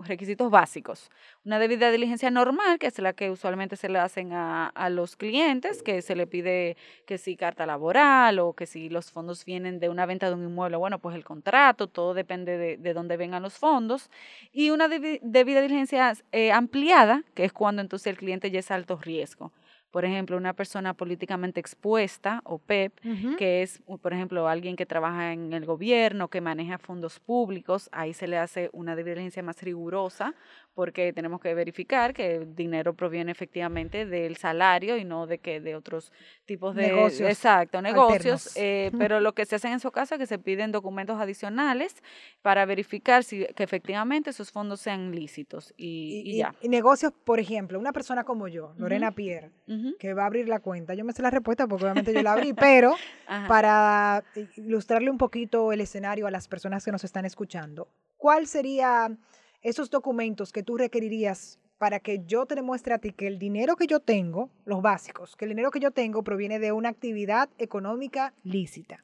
requisitos 0.05 0.51
básicos. 0.51 1.11
Una 1.45 1.59
debida 1.59 1.91
diligencia 1.91 2.31
normal, 2.31 2.79
que 2.79 2.89
es 2.89 2.99
la 2.99 3.13
que 3.13 3.31
usualmente 3.31 3.77
se 3.77 3.89
le 3.89 3.99
hacen 3.99 4.33
a, 4.33 4.69
a 4.69 4.91
los 4.91 5.17
clientes, 5.17 5.83
que 5.83 6.03
se 6.03 6.17
le 6.17 6.27
pide 6.27 6.77
que 7.07 7.19
si 7.19 7.37
carta 7.37 7.67
laboral 7.67 8.39
o 8.39 8.55
que 8.55 8.67
si 8.67 8.89
los 8.89 9.11
fondos 9.11 9.45
vienen 9.45 9.79
de 9.79 9.89
una 9.89 10.07
venta 10.07 10.29
de 10.29 10.35
un 10.35 10.45
inmueble, 10.45 10.77
bueno, 10.77 10.99
pues 10.99 11.15
el 11.17 11.25
contrato, 11.25 11.87
todo 11.87 12.15
depende 12.15 12.57
de, 12.59 12.77
de 12.77 12.95
dónde 12.95 13.17
vengan 13.17 13.43
los 13.43 13.55
fondos. 13.55 14.11
Y 14.53 14.71
una 14.71 14.89
debida 14.89 15.61
diligencia 15.61 16.13
eh, 16.33 16.53
ampliada, 16.53 17.23
que 17.35 17.45
es 17.45 17.53
cuando 17.53 17.83
entonces 17.83 18.09
el 18.09 18.17
cliente 18.17 18.51
ya 18.51 18.61
es 18.61 18.71
alto 18.71 18.97
riesgo. 18.97 19.53
Por 19.95 20.05
ejemplo, 20.05 20.37
una 20.37 20.55
persona 20.55 20.93
políticamente 20.93 21.61
expuesta 21.61 22.41
o 22.43 22.59
PEP, 22.59 22.99
e 23.05 23.37
que 23.39 23.63
es, 23.63 23.81
por 24.03 24.13
ejemplo, 24.13 24.49
alguien 24.49 24.75
que 24.75 24.87
trabaja 24.87 25.33
en 25.33 25.53
el 25.53 25.65
gobierno, 25.67 26.27
que 26.27 26.41
maneja 26.41 26.79
fondos 26.79 27.21
públicos, 27.21 27.89
ahí 27.93 28.13
se 28.13 28.27
le 28.27 28.37
hace 28.37 28.71
una 28.73 28.97
diligencia 28.97 29.41
más 29.45 29.63
rigurosa 29.63 30.35
porque 30.75 31.13
tenemos 31.13 31.41
que 31.41 31.55
verificar 31.55 32.13
que 32.13 32.35
el 32.35 32.57
dinero 32.57 32.95
proviene 32.95 33.31
efectivamente 33.31 34.07
del 34.07 34.37
salario 34.37 34.97
y 34.97 35.05
no 35.05 35.27
de 35.27 35.39
que 35.39 35.61
de 35.61 35.77
otros 35.77 36.13
tipos 36.45 36.75
de 36.75 36.89
negocios. 36.89 37.31
Exacto, 37.31 37.81
negocios. 37.81 38.57
Eh, 38.57 38.91
pero 38.99 39.21
lo 39.21 39.33
que 39.33 39.47
se 39.47 39.55
hace 39.55 39.69
en 39.69 39.79
su 39.79 39.93
caso 39.93 40.17
es 40.17 40.19
que 40.19 40.27
se 40.27 40.39
piden 40.39 40.73
documentos 40.73 41.21
adicionales 41.21 42.03
para 42.43 42.67
verificar 42.67 43.23
si 43.23 43.47
que 43.55 43.63
efectivamente 43.63 44.31
esos 44.31 44.51
fondos 44.51 44.81
sean 44.81 45.15
lícitos 45.15 45.73
y, 45.77 46.37
ya. 46.37 46.53
Y, 46.61 46.69
negocios, 46.69 47.13
por 47.25 47.39
ejemplo, 47.39 47.79
una 47.79 47.93
persona 47.93 48.25
como 48.25 48.49
yo, 48.49 48.75
Lorena 48.77 49.13
Pierre, 49.13 49.53
que 49.99 50.15
va 50.15 50.25
a 50.25 50.27
abrir 50.27 50.49
la 50.49 50.61
cuenta, 50.61 50.95
yo 50.95 51.05
me 51.05 51.13
sé 51.13 51.23
la 51.23 51.31
respuesta 51.31 51.67
porque 51.67 51.85
obviamente 51.85 52.13
yo 52.13 52.23
la 52.23 52.33
abrí, 52.33 52.53
pero 52.53 52.95
para 53.49 54.23
ilustrarle 54.57 55.11
un 55.11 55.19
poquito 55.19 55.73
el 55.73 55.81
escenario 55.81 56.27
a 56.27 56.31
las 56.31 56.49
personas 56.49 56.85
que 56.85 56.93
nos 56.93 57.05
están 57.05 57.25
escuchando, 57.25 57.89
¿cuál 58.17 58.47
sería 58.47 59.17
esos 59.63 59.91
documentos 59.91 60.53
que 60.53 60.63
tú 60.63 60.77
requerirías 60.77 61.59
para 61.79 62.01
que 62.01 62.23
yo 62.25 62.47
te 62.47 62.55
demuestre 62.55 62.95
a 62.95 62.99
ti 62.99 63.13
que 63.13 63.27
el 63.27 63.39
dinero 63.39 63.77
que 63.77 63.87
yo 63.87 64.01
tengo, 64.01 64.51
los 64.65 64.81
básicos, 64.81 65.37
que 65.37 65.45
el 65.45 65.51
dinero 65.51 65.71
que 65.71 65.81
yo 65.81 65.91
tengo 65.91 66.23
proviene 66.23 66.59
de 66.59 66.73
una 66.73 66.89
actividad 66.89 67.49
económica 67.59 68.33
lícita. 68.43 69.01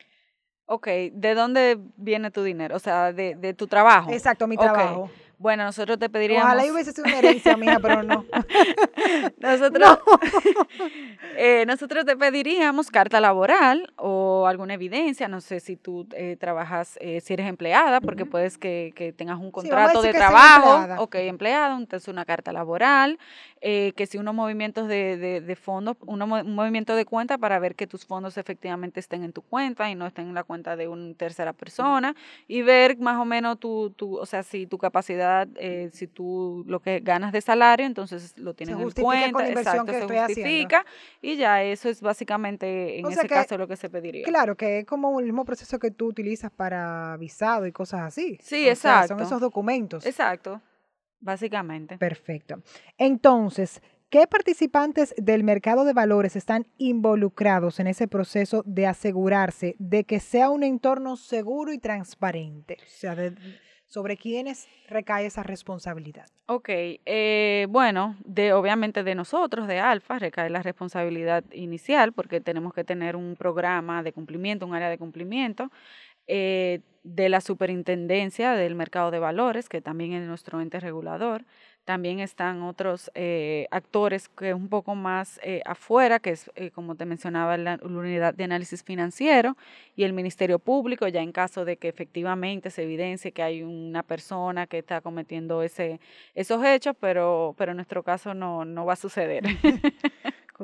Ok, 0.66 0.86
¿de 1.12 1.34
dónde 1.34 1.78
viene 1.96 2.30
tu 2.30 2.44
dinero? 2.44 2.76
O 2.76 2.78
sea, 2.78 3.12
de, 3.12 3.34
de 3.34 3.54
tu 3.54 3.66
trabajo. 3.66 4.12
Exacto, 4.12 4.46
mi 4.46 4.56
trabajo. 4.56 5.10
Bueno, 5.40 5.64
nosotros 5.64 5.98
te 5.98 6.10
pediríamos... 6.10 6.44
Ojalá 6.44 6.70
hubiese 6.70 6.92
sido 6.92 7.06
una 7.06 7.18
herencia 7.18 7.56
mía, 7.56 7.78
pero 7.80 8.02
no. 8.02 8.26
nosotros, 9.40 9.98
eh, 11.38 11.64
nosotros 11.66 12.04
te 12.04 12.14
pediríamos 12.14 12.90
carta 12.90 13.20
laboral 13.20 13.90
o 13.96 14.46
alguna 14.46 14.74
evidencia. 14.74 15.28
No 15.28 15.40
sé 15.40 15.60
si 15.60 15.76
tú 15.76 16.06
eh, 16.14 16.36
trabajas, 16.38 16.98
eh, 17.00 17.22
si 17.22 17.32
eres 17.32 17.48
empleada, 17.48 18.02
porque 18.02 18.26
puedes 18.26 18.58
que, 18.58 18.92
que, 18.94 19.14
tengas 19.14 19.38
un 19.38 19.50
contrato 19.50 20.02
de 20.02 20.12
trabajo. 20.12 21.02
Ok, 21.02 21.14
empleada, 21.14 21.74
entonces 21.74 22.08
una 22.08 22.26
carta 22.26 22.52
laboral. 22.52 23.18
Que 23.60 24.06
si 24.08 24.18
unos 24.18 24.34
movimientos 24.34 24.88
de, 24.88 25.16
de, 25.16 25.40
de 25.40 25.56
fondos, 25.56 25.96
un 26.06 26.18
movimiento 26.54 26.96
de 26.96 27.04
cuenta 27.04 27.38
para 27.38 27.58
ver 27.58 27.74
que 27.74 27.86
tus 27.86 28.06
fondos 28.06 28.38
efectivamente 28.38 29.00
estén 29.00 29.22
en 29.22 29.32
tu 29.32 29.42
cuenta 29.42 29.90
y 29.90 29.94
no 29.94 30.06
estén 30.06 30.28
en 30.28 30.34
la 30.34 30.44
cuenta 30.44 30.76
de 30.76 30.88
una 30.88 31.14
tercera 31.14 31.52
persona. 31.52 32.14
Y 32.48 32.62
ver 32.62 32.98
más 32.98 33.18
o 33.18 33.24
menos 33.24 33.58
tu, 33.58 33.90
tu 33.90 34.16
o 34.16 34.26
sea, 34.26 34.42
si 34.42 34.66
tu 34.66 34.78
capacidad 34.78 35.48
eh, 35.56 35.90
si 35.92 36.06
tú 36.06 36.64
lo 36.66 36.80
que 36.80 37.00
ganas 37.00 37.32
de 37.32 37.40
salario, 37.40 37.86
entonces 37.86 38.34
lo 38.36 38.54
tienes 38.54 38.76
en 38.76 38.90
cuenta, 39.02 39.48
exacto, 39.48 39.92
se 39.92 40.08
justifica 40.08 40.84
y 41.20 41.36
ya 41.36 41.62
eso 41.62 41.88
es 41.88 42.00
básicamente 42.00 42.98
en 42.98 43.06
ese 43.06 43.28
caso 43.28 43.58
lo 43.58 43.68
que 43.68 43.76
se 43.76 43.88
pediría. 43.88 44.24
Claro, 44.24 44.56
que 44.56 44.80
es 44.80 44.86
como 44.86 45.18
el 45.20 45.26
mismo 45.26 45.44
proceso 45.44 45.78
que 45.78 45.90
tú 45.90 46.06
utilizas 46.06 46.50
para 46.50 47.16
visado 47.18 47.66
y 47.66 47.72
cosas 47.72 48.00
así. 48.02 48.38
Sí, 48.42 48.68
exacto. 48.68 49.14
son 49.14 49.20
esos 49.20 49.40
documentos. 49.40 50.06
Exacto, 50.06 50.60
básicamente. 51.20 51.98
Perfecto. 51.98 52.62
Entonces, 52.98 53.80
¿Qué 54.10 54.26
participantes 54.26 55.14
del 55.16 55.44
mercado 55.44 55.84
de 55.84 55.92
valores 55.92 56.34
están 56.34 56.66
involucrados 56.78 57.78
en 57.78 57.86
ese 57.86 58.08
proceso 58.08 58.64
de 58.66 58.88
asegurarse 58.88 59.76
de 59.78 60.02
que 60.02 60.18
sea 60.18 60.50
un 60.50 60.64
entorno 60.64 61.14
seguro 61.14 61.72
y 61.72 61.78
transparente? 61.78 62.78
O 62.82 62.88
sea, 62.88 63.14
de, 63.14 63.36
sobre 63.90 64.16
quiénes 64.16 64.68
recae 64.88 65.26
esa 65.26 65.42
responsabilidad. 65.42 66.26
Ok, 66.46 66.68
eh, 66.70 67.66
bueno, 67.70 68.16
de, 68.24 68.52
obviamente 68.52 69.02
de 69.02 69.16
nosotros, 69.16 69.66
de 69.66 69.80
Alfa, 69.80 70.18
recae 70.20 70.48
la 70.48 70.62
responsabilidad 70.62 71.44
inicial 71.52 72.12
porque 72.12 72.40
tenemos 72.40 72.72
que 72.72 72.84
tener 72.84 73.16
un 73.16 73.34
programa 73.36 74.04
de 74.04 74.12
cumplimiento, 74.12 74.64
un 74.64 74.74
área 74.74 74.88
de 74.88 74.96
cumplimiento. 74.96 75.72
Eh, 76.32 76.80
de 77.02 77.28
la 77.30 77.40
superintendencia 77.40 78.52
del 78.52 78.74
mercado 78.74 79.10
de 79.10 79.18
valores, 79.18 79.68
que 79.68 79.80
también 79.80 80.12
es 80.12 80.28
nuestro 80.28 80.60
ente 80.60 80.78
regulador, 80.78 81.44
también 81.84 82.20
están 82.20 82.62
otros 82.62 83.10
eh, 83.14 83.66
actores 83.70 84.28
que 84.28 84.54
un 84.54 84.68
poco 84.68 84.94
más 84.94 85.40
eh, 85.42 85.62
afuera, 85.64 86.20
que 86.20 86.30
es, 86.30 86.50
como 86.74 86.94
te 86.94 87.06
mencionaba, 87.06 87.56
la, 87.56 87.80
unidad 87.82 88.34
de 88.34 88.44
análisis 88.44 88.84
financiero 88.84 89.56
y 89.96 90.04
el 90.04 90.12
Ministerio 90.12 90.60
Público, 90.60 91.08
ya 91.08 91.22
en 91.22 91.32
caso 91.32 91.64
de 91.64 91.78
que 91.78 91.88
efectivamente 91.88 92.70
se 92.70 92.84
evidencie 92.84 93.32
que 93.32 93.42
hay 93.42 93.62
una 93.62 94.04
persona 94.04 94.66
que 94.68 94.78
está 94.78 95.00
cometiendo 95.00 95.62
ese, 95.62 96.00
esos 96.34 96.62
hechos, 96.62 96.94
pero, 97.00 97.56
pero 97.58 97.72
en 97.72 97.78
nuestro 97.78 98.02
caso 98.04 98.34
no, 98.34 98.64
no 98.64 98.84
va 98.84 98.92
a 98.92 98.96
suceder. 98.96 99.42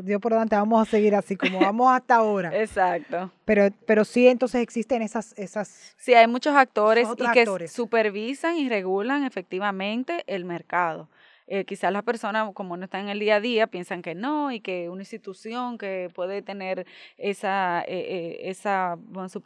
Dios 0.04 0.20
por 0.20 0.32
delante, 0.32 0.56
vamos 0.56 0.86
a 0.86 0.90
seguir 0.90 1.14
así 1.14 1.36
como 1.36 1.60
vamos 1.60 1.92
hasta 1.92 2.16
ahora. 2.16 2.50
Exacto. 2.60 3.30
Pero, 3.44 3.68
pero 3.86 4.04
sí, 4.04 4.28
entonces 4.28 4.60
existen 4.60 5.02
esas... 5.02 5.32
esas 5.38 5.94
sí, 5.96 6.14
hay 6.14 6.26
muchos 6.26 6.54
actores 6.54 7.08
y 7.16 7.30
que 7.32 7.68
supervisan 7.68 8.56
y 8.56 8.68
regulan 8.68 9.24
efectivamente 9.24 10.24
el 10.26 10.44
mercado. 10.44 11.08
Eh, 11.48 11.64
quizás 11.64 11.92
las 11.92 12.02
personas, 12.02 12.52
como 12.54 12.76
no 12.76 12.84
están 12.84 13.02
en 13.02 13.08
el 13.10 13.20
día 13.20 13.36
a 13.36 13.40
día, 13.40 13.66
piensan 13.68 14.02
que 14.02 14.14
no 14.14 14.50
y 14.50 14.60
que 14.60 14.88
una 14.88 15.02
institución 15.02 15.78
que 15.78 16.10
puede 16.14 16.42
tener 16.42 16.86
esa, 17.18 17.82
eh, 17.82 17.86
eh, 17.88 18.50
esa, 18.50 18.98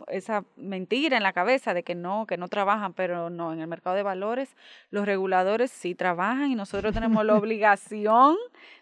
esa 0.09 0.45
mentira 0.57 1.19
en 1.19 1.23
la 1.23 1.35
cabeza 1.35 1.75
de 1.75 1.83
que 1.83 1.95
no, 1.95 2.27
que 2.27 2.39
no 2.39 2.49
trabajan, 2.49 2.95
pero 2.95 3.29
no, 3.29 3.53
en 3.53 3.61
el 3.61 3.67
mercado 3.67 3.97
de 3.97 4.03
valores 4.03 4.57
los 4.91 5.05
reguladores 5.05 5.71
sí 5.71 5.95
trabajan 5.95 6.51
y 6.51 6.55
nosotros 6.55 6.95
tenemos 6.95 7.25
la 7.25 7.35
obligación 7.39 8.37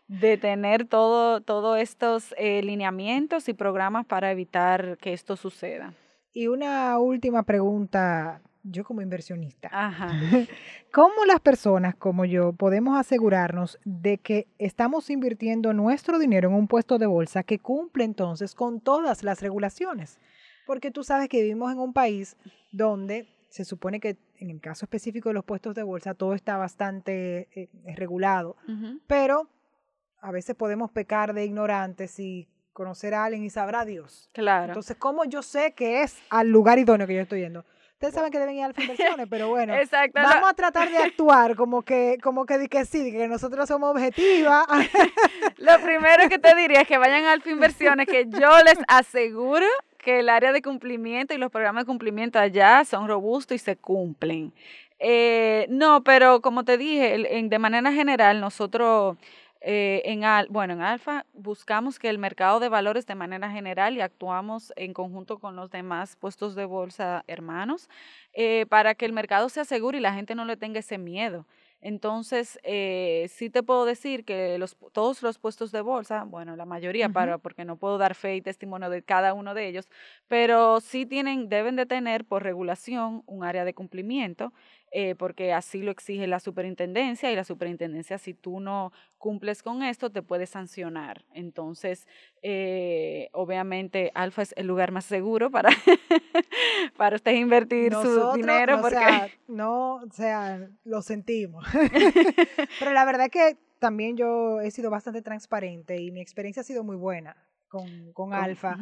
de 0.06 0.38
tener 0.38 0.86
todo, 0.86 1.40
todos 1.40 1.78
estos 1.78 2.34
lineamientos 2.38 3.48
y 3.48 3.52
programas 3.52 4.06
para 4.06 4.30
evitar 4.30 4.96
que 4.98 5.12
esto 5.12 5.36
suceda. 5.36 5.92
Y 6.32 6.46
una 6.46 6.98
última 6.98 7.42
pregunta 7.42 8.40
yo 8.70 8.84
como 8.84 9.02
inversionista. 9.02 9.68
Ajá. 9.72 10.08
¿Cómo 10.92 11.24
las 11.26 11.40
personas 11.40 11.94
como 11.94 12.24
yo 12.24 12.52
podemos 12.52 12.98
asegurarnos 12.98 13.78
de 13.84 14.18
que 14.18 14.46
estamos 14.58 15.10
invirtiendo 15.10 15.72
nuestro 15.72 16.18
dinero 16.18 16.48
en 16.48 16.54
un 16.54 16.68
puesto 16.68 16.98
de 16.98 17.06
bolsa 17.06 17.42
que 17.42 17.58
cumple 17.58 18.04
entonces 18.04 18.54
con 18.54 18.80
todas 18.80 19.22
las 19.22 19.42
regulaciones? 19.42 20.18
Porque 20.66 20.90
tú 20.90 21.02
sabes 21.04 21.28
que 21.28 21.42
vivimos 21.42 21.72
en 21.72 21.78
un 21.78 21.92
país 21.92 22.36
donde 22.72 23.26
se 23.48 23.64
supone 23.64 24.00
que 24.00 24.16
en 24.38 24.50
el 24.50 24.60
caso 24.60 24.84
específico 24.84 25.30
de 25.30 25.34
los 25.34 25.44
puestos 25.44 25.74
de 25.74 25.82
bolsa 25.82 26.14
todo 26.14 26.34
está 26.34 26.56
bastante 26.56 27.48
eh, 27.54 27.68
regulado, 27.96 28.56
Ujú. 28.68 29.00
pero 29.06 29.48
a 30.20 30.30
veces 30.30 30.54
podemos 30.54 30.90
pecar 30.90 31.32
de 31.32 31.44
ignorantes 31.44 32.18
y 32.18 32.48
conocer 32.72 33.14
a 33.14 33.24
alguien 33.24 33.44
y 33.44 33.50
sabrá 33.50 33.84
Dios. 33.84 34.30
Claro. 34.32 34.66
Entonces, 34.66 34.96
¿cómo 34.96 35.24
yo 35.24 35.42
sé 35.42 35.72
que 35.72 36.02
es 36.02 36.16
al 36.30 36.48
lugar 36.48 36.78
idóneo 36.78 37.06
que 37.06 37.14
yo 37.14 37.22
estoy 37.22 37.40
yendo? 37.40 37.64
Ustedes 37.98 38.14
saben 38.14 38.30
que 38.30 38.38
deben 38.38 38.54
ir 38.54 38.62
a 38.62 38.66
Alfa 38.66 38.80
Inversiones, 38.82 39.26
pero 39.28 39.48
bueno, 39.48 39.74
Exacto. 39.74 40.20
vamos 40.22 40.48
a 40.48 40.54
tratar 40.54 40.88
de 40.88 40.98
actuar 40.98 41.56
como 41.56 41.82
que, 41.82 42.16
como 42.22 42.46
que, 42.46 42.68
que 42.68 42.84
sí, 42.84 43.10
que 43.10 43.26
nosotros 43.26 43.66
somos 43.66 43.90
objetivas. 43.90 44.64
Lo 45.56 45.80
primero 45.80 46.28
que 46.28 46.38
te 46.38 46.54
diría 46.54 46.82
es 46.82 46.86
que 46.86 46.96
vayan 46.96 47.24
a 47.24 47.32
Alfa 47.32 47.50
Inversiones, 47.50 48.06
que 48.06 48.26
yo 48.28 48.50
les 48.64 48.78
aseguro 48.86 49.66
que 49.98 50.20
el 50.20 50.28
área 50.28 50.52
de 50.52 50.62
cumplimiento 50.62 51.34
y 51.34 51.38
los 51.38 51.50
programas 51.50 51.82
de 51.82 51.86
cumplimiento 51.88 52.38
allá 52.38 52.84
son 52.84 53.08
robustos 53.08 53.56
y 53.56 53.58
se 53.58 53.74
cumplen. 53.74 54.52
Eh, 55.00 55.66
no, 55.68 56.04
pero 56.04 56.40
como 56.40 56.64
te 56.64 56.78
dije, 56.78 57.14
el- 57.16 57.26
en- 57.26 57.48
de 57.48 57.58
manera 57.58 57.90
general, 57.92 58.40
nosotros 58.40 59.16
eh, 59.60 60.02
en, 60.04 60.24
Al- 60.24 60.48
bueno, 60.50 60.74
en 60.74 60.82
Alfa 60.82 61.26
buscamos 61.32 61.98
que 61.98 62.08
el 62.08 62.18
mercado 62.18 62.60
de 62.60 62.68
valores 62.68 63.06
de 63.06 63.14
manera 63.14 63.50
general 63.50 63.96
y 63.96 64.00
actuamos 64.00 64.72
en 64.76 64.92
conjunto 64.94 65.38
con 65.38 65.56
los 65.56 65.70
demás 65.70 66.16
puestos 66.16 66.54
de 66.54 66.64
bolsa 66.64 67.24
hermanos 67.26 67.88
eh, 68.32 68.66
para 68.68 68.94
que 68.94 69.04
el 69.06 69.12
mercado 69.12 69.48
se 69.48 69.60
asegure 69.60 69.98
y 69.98 70.00
la 70.00 70.14
gente 70.14 70.34
no 70.34 70.44
le 70.44 70.56
tenga 70.56 70.80
ese 70.80 70.98
miedo. 70.98 71.46
Entonces, 71.80 72.58
eh, 72.64 73.26
sí 73.30 73.50
te 73.50 73.62
puedo 73.62 73.84
decir 73.84 74.24
que 74.24 74.58
los, 74.58 74.76
todos 74.92 75.22
los 75.22 75.38
puestos 75.38 75.70
de 75.70 75.80
bolsa, 75.80 76.24
bueno, 76.24 76.56
la 76.56 76.64
mayoría, 76.64 77.08
para, 77.08 77.38
porque 77.38 77.64
no 77.64 77.76
puedo 77.76 77.98
dar 77.98 78.16
fe 78.16 78.34
y 78.34 78.40
testimonio 78.42 78.90
de 78.90 79.02
cada 79.04 79.32
uno 79.32 79.54
de 79.54 79.68
ellos, 79.68 79.88
pero 80.26 80.80
sí 80.80 81.06
tienen, 81.06 81.48
deben 81.48 81.76
de 81.76 81.86
tener 81.86 82.24
por 82.24 82.42
regulación 82.42 83.22
un 83.26 83.44
área 83.44 83.64
de 83.64 83.74
cumplimiento, 83.74 84.52
eh, 84.90 85.14
porque 85.14 85.52
así 85.52 85.82
lo 85.82 85.90
exige 85.90 86.26
la 86.26 86.40
superintendencia 86.40 87.30
y 87.30 87.36
la 87.36 87.44
superintendencia, 87.44 88.18
si 88.18 88.34
tú 88.34 88.60
no 88.60 88.92
cumples 89.18 89.62
con 89.62 89.82
esto, 89.82 90.10
te 90.10 90.22
puede 90.22 90.46
sancionar. 90.46 91.24
Entonces, 91.34 92.06
eh, 92.42 93.28
obviamente, 93.32 94.10
Alfa 94.14 94.42
es 94.42 94.54
el 94.56 94.66
lugar 94.66 94.92
más 94.92 95.04
seguro 95.04 95.50
para, 95.50 95.70
para 96.96 97.16
usted 97.16 97.32
invertir 97.32 97.92
su 97.92 98.32
dinero, 98.32 98.78
o 98.78 98.80
porque... 98.80 98.96
sea, 98.96 99.28
no, 99.48 99.96
o 99.96 100.12
sea, 100.12 100.68
lo 100.84 101.02
sentimos. 101.02 101.66
pero 102.78 102.92
la 102.92 103.04
verdad 103.04 103.28
que 103.30 103.58
también 103.78 104.16
yo 104.16 104.60
he 104.60 104.70
sido 104.70 104.90
bastante 104.90 105.22
transparente 105.22 106.00
y 106.00 106.10
mi 106.10 106.20
experiencia 106.20 106.62
ha 106.62 106.64
sido 106.64 106.82
muy 106.82 106.96
buena 106.96 107.36
con, 107.68 107.86
con 108.12 108.30
con- 108.30 108.34
Alfa. 108.34 108.76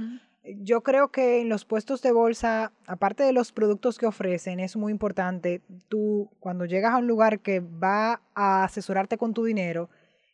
Yo 0.58 0.82
creo 0.82 1.08
que 1.08 1.40
en 1.40 1.48
los 1.48 1.64
puestos 1.64 2.02
de 2.02 2.12
bolsa, 2.12 2.72
aparte 2.86 3.24
de 3.24 3.32
los 3.32 3.52
productos 3.52 3.98
que 3.98 4.06
ofrecen, 4.06 4.60
es 4.60 4.76
muy 4.76 4.92
importante, 4.92 5.62
tú 5.88 6.30
cuando 6.40 6.64
llegas 6.64 6.92
a 6.94 6.98
un 6.98 7.06
lugar 7.06 7.40
que 7.40 7.60
va 7.60 8.20
a 8.34 8.64
asesorarte 8.64 9.16
con 9.18 9.34
tu 9.34 9.44
dinero, 9.44 9.90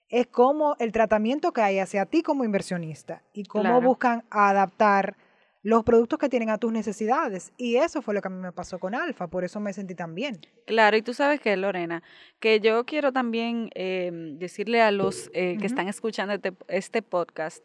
es 0.09 0.27
como 0.27 0.77
el 0.79 0.93
tratamiento 0.93 1.53
que 1.53 1.63
hay 1.63 1.79
hacia 1.79 2.05
ti 2.07 2.23
como 2.23 2.45
inversionista 2.45 3.23
y 3.33 3.45
cómo 3.45 3.65
Claro. 3.65 3.81
buscan 3.81 4.25
adaptar 4.31 5.17
los 5.65 5.85
productos 5.85 6.19
que 6.19 6.29
tienen 6.29 6.51
a 6.51 6.59
tus 6.59 6.73
necesidades. 6.73 7.53
Y 7.57 7.77
eso 7.77 8.03
fue 8.03 8.15
lo 8.15 8.21
que 8.21 8.27
a 8.29 8.31
mí 8.33 8.37
me 8.37 8.51
pasó 8.53 8.79
con 8.81 8.95
Alfa, 8.97 9.29
por 9.29 9.45
eso 9.45 9.61
me 9.61 9.73
sentí 9.73 9.95
tan 9.95 10.13
bien. 10.15 10.41
Claro, 10.67 10.97
y 10.97 11.03
tú 11.03 11.15
sabes 11.15 11.41
que, 11.41 11.57
Lorena, 11.57 12.03
que 12.41 12.59
yo 12.61 12.85
quiero 12.85 13.13
también 13.13 13.71
em, 13.75 14.39
decirle 14.39 14.83
a 14.83 14.91
los 14.91 15.31
eh, 15.35 15.57
que 15.61 15.67
están 15.67 15.87
escuchando 15.89 16.35
este, 16.35 16.53
este 16.69 17.01
podcast 17.01 17.65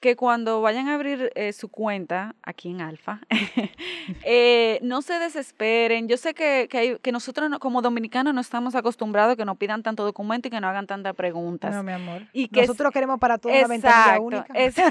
que 0.00 0.14
cuando 0.14 0.60
vayan 0.60 0.88
a 0.88 0.94
abrir 0.94 1.32
eh, 1.34 1.52
su 1.52 1.68
cuenta 1.68 2.36
aquí 2.42 2.70
en 2.70 2.80
Alfa, 2.80 3.20
eh, 4.24 4.78
no 4.82 5.02
se 5.02 5.18
desesperen. 5.18 6.08
Yo 6.08 6.16
sé 6.16 6.34
que, 6.34 6.68
que, 6.70 6.78
hay- 6.78 6.98
que 6.98 7.12
nosotros 7.12 7.50
no- 7.50 7.58
como 7.58 7.82
dominicanos 7.82 8.34
no 8.34 8.40
estamos 8.40 8.74
acostumbrados 8.74 9.32
a 9.32 9.36
que 9.36 9.44
nos 9.44 9.56
pidan 9.56 9.82
tanto 9.82 10.04
documento 10.04 10.48
y 10.48 10.50
que 10.50 10.60
nos 10.60 10.68
hagan 10.70 10.86
tantas 10.86 11.14
preguntas. 11.14 11.74
No, 11.74 11.82
mi 11.82 11.92
amor. 11.92 12.22
Y 12.32 12.48
que 12.48 12.60
es- 12.60 12.68
Nosotros 12.68 12.92
queremos 12.92 13.18
para 13.18 13.38
todo 13.38 13.52
una 13.52 13.66
ventanilla 13.66 14.20
única 14.20 14.46
es- 14.54 14.74
de 14.76 14.82